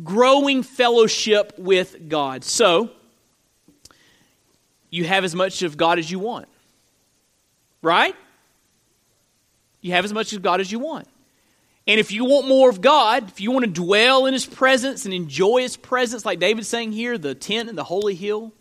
growing 0.04 0.62
fellowship 0.62 1.52
with 1.58 2.08
God. 2.08 2.44
So, 2.44 2.90
you 4.90 5.04
have 5.04 5.24
as 5.24 5.34
much 5.34 5.62
of 5.62 5.76
God 5.76 5.98
as 5.98 6.10
you 6.10 6.18
want. 6.18 6.48
Right? 7.82 8.14
You 9.80 9.92
have 9.92 10.04
as 10.04 10.12
much 10.12 10.32
of 10.32 10.42
God 10.42 10.60
as 10.60 10.70
you 10.70 10.78
want. 10.78 11.08
And 11.86 11.98
if 11.98 12.12
you 12.12 12.24
want 12.24 12.46
more 12.46 12.68
of 12.68 12.80
God, 12.80 13.28
if 13.28 13.40
you 13.40 13.50
want 13.50 13.64
to 13.64 13.70
dwell 13.70 14.26
in 14.26 14.32
His 14.32 14.46
presence 14.46 15.06
and 15.06 15.14
enjoy 15.14 15.62
His 15.62 15.76
presence, 15.76 16.24
like 16.24 16.38
David's 16.38 16.68
saying 16.68 16.92
here, 16.92 17.16
the 17.16 17.34
tent 17.34 17.68
and 17.68 17.78
the 17.78 17.84
holy 17.84 18.14
hill, 18.14 18.52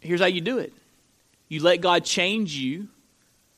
here's 0.00 0.20
how 0.20 0.26
you 0.26 0.40
do 0.40 0.58
it 0.58 0.72
you 1.48 1.62
let 1.62 1.80
God 1.80 2.04
change 2.04 2.56
you 2.56 2.88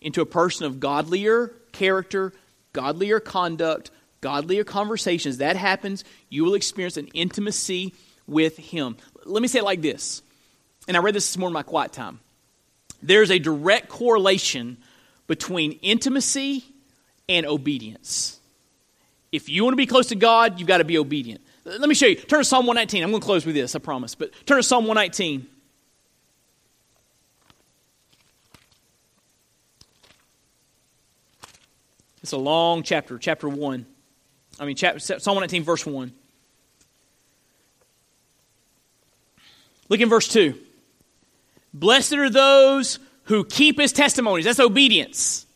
into 0.00 0.20
a 0.20 0.26
person 0.26 0.66
of 0.66 0.80
godlier 0.80 1.52
character, 1.72 2.32
godlier 2.76 3.20
conduct, 3.20 3.90
godlier 4.20 4.62
conversations, 4.62 5.38
that 5.38 5.56
happens, 5.56 6.04
you 6.28 6.44
will 6.44 6.54
experience 6.54 6.98
an 6.98 7.08
intimacy 7.14 7.94
with 8.26 8.58
Him. 8.58 8.98
Let 9.24 9.40
me 9.40 9.48
say 9.48 9.60
it 9.60 9.64
like 9.64 9.80
this, 9.80 10.22
and 10.86 10.96
I 10.96 11.00
read 11.00 11.14
this 11.14 11.26
this 11.26 11.38
morning 11.38 11.52
in 11.52 11.54
my 11.54 11.62
quiet 11.62 11.92
time. 11.92 12.20
There's 13.02 13.30
a 13.30 13.38
direct 13.38 13.88
correlation 13.88 14.76
between 15.26 15.72
intimacy 15.82 16.64
and 17.28 17.46
obedience. 17.46 18.38
If 19.32 19.48
you 19.48 19.64
want 19.64 19.72
to 19.72 19.78
be 19.78 19.86
close 19.86 20.08
to 20.08 20.14
God, 20.14 20.60
you've 20.60 20.68
got 20.68 20.78
to 20.78 20.84
be 20.84 20.98
obedient. 20.98 21.40
Let 21.64 21.80
me 21.80 21.94
show 21.94 22.06
you. 22.06 22.16
Turn 22.16 22.40
to 22.40 22.44
Psalm 22.44 22.66
119. 22.66 23.02
I'm 23.02 23.10
going 23.10 23.20
to 23.20 23.24
close 23.24 23.44
with 23.44 23.54
this, 23.54 23.74
I 23.74 23.80
promise. 23.80 24.14
But 24.14 24.30
turn 24.46 24.58
to 24.58 24.62
Psalm 24.62 24.86
119. 24.86 25.46
It's 32.26 32.32
a 32.32 32.38
long 32.38 32.82
chapter, 32.82 33.18
chapter 33.18 33.48
1. 33.48 33.86
I 34.58 34.64
mean, 34.64 34.74
chapter, 34.74 34.98
Psalm 34.98 35.36
119, 35.36 35.62
verse 35.62 35.86
1. 35.86 36.12
Look 39.88 40.00
in 40.00 40.08
verse 40.08 40.26
2. 40.26 40.58
Blessed 41.72 42.14
are 42.14 42.28
those 42.28 42.98
who 43.26 43.44
keep 43.44 43.78
his 43.78 43.92
testimonies. 43.92 44.44
That's 44.44 44.58
obedience. 44.58 45.46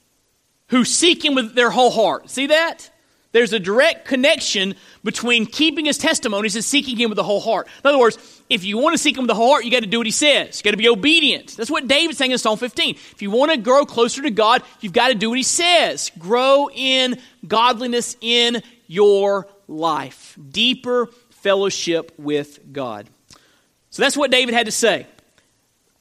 Who 0.69 0.85
seek 0.85 1.25
him 1.25 1.35
with 1.35 1.57
their 1.57 1.71
whole 1.71 1.91
heart. 1.91 2.31
See 2.31 2.47
that? 2.47 2.89
There's 3.33 3.53
a 3.53 3.61
direct 3.61 4.07
connection 4.07 4.75
between 5.05 5.47
keeping 5.47 5.85
his 5.85 5.99
testimonies 5.99 6.57
and 6.57 6.65
seeking 6.65 6.97
him 6.97 7.11
with 7.11 7.17
the 7.17 7.23
whole 7.23 7.41
heart. 7.41 7.69
In 7.85 7.89
other 7.89 7.99
words, 7.99 8.43
if 8.51 8.65
you 8.65 8.77
want 8.77 8.95
to 8.95 8.99
seek 8.99 9.17
him 9.17 9.23
with 9.23 9.29
the 9.29 9.37
whole 9.37 9.51
heart, 9.51 9.65
you 9.65 9.71
got 9.71 9.81
to 9.81 9.87
do 9.87 9.99
what 9.99 10.07
he 10.07 10.11
says. 10.13 10.59
You 10.59 10.65
got 10.65 10.73
to 10.73 10.77
be 10.77 10.89
obedient. 10.89 11.57
That's 11.57 11.71
what 11.71 11.87
David's 11.87 12.19
saying 12.19 12.33
in 12.33 12.39
Psalm 12.39 12.59
15. 12.59 12.97
If 13.13 13.23
you 13.23 13.31
want 13.31 13.53
to 13.53 13.57
grow 13.57 13.85
closer 13.87 14.23
to 14.23 14.31
God, 14.31 14.63
you've 14.81 14.93
got 14.93 15.09
to 15.09 15.15
do 15.15 15.29
what 15.29 15.39
he 15.39 15.45
says. 15.45 16.11
Grow 16.19 16.69
in 16.75 17.21
godliness 17.47 18.17
in 18.21 18.63
your 18.89 19.47
life. 19.69 20.37
Deeper 20.51 21.07
fellowship 21.31 22.13
with 22.19 22.73
God. 22.73 23.09
So 23.91 24.03
that's 24.03 24.17
what 24.17 24.33
David 24.33 24.55
had 24.55 24.67
to 24.67 24.73
say 24.73 25.07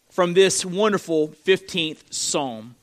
from 0.10 0.34
this 0.34 0.66
wonderful 0.66 1.30
15th 1.46 2.12
Psalm. 2.12 2.76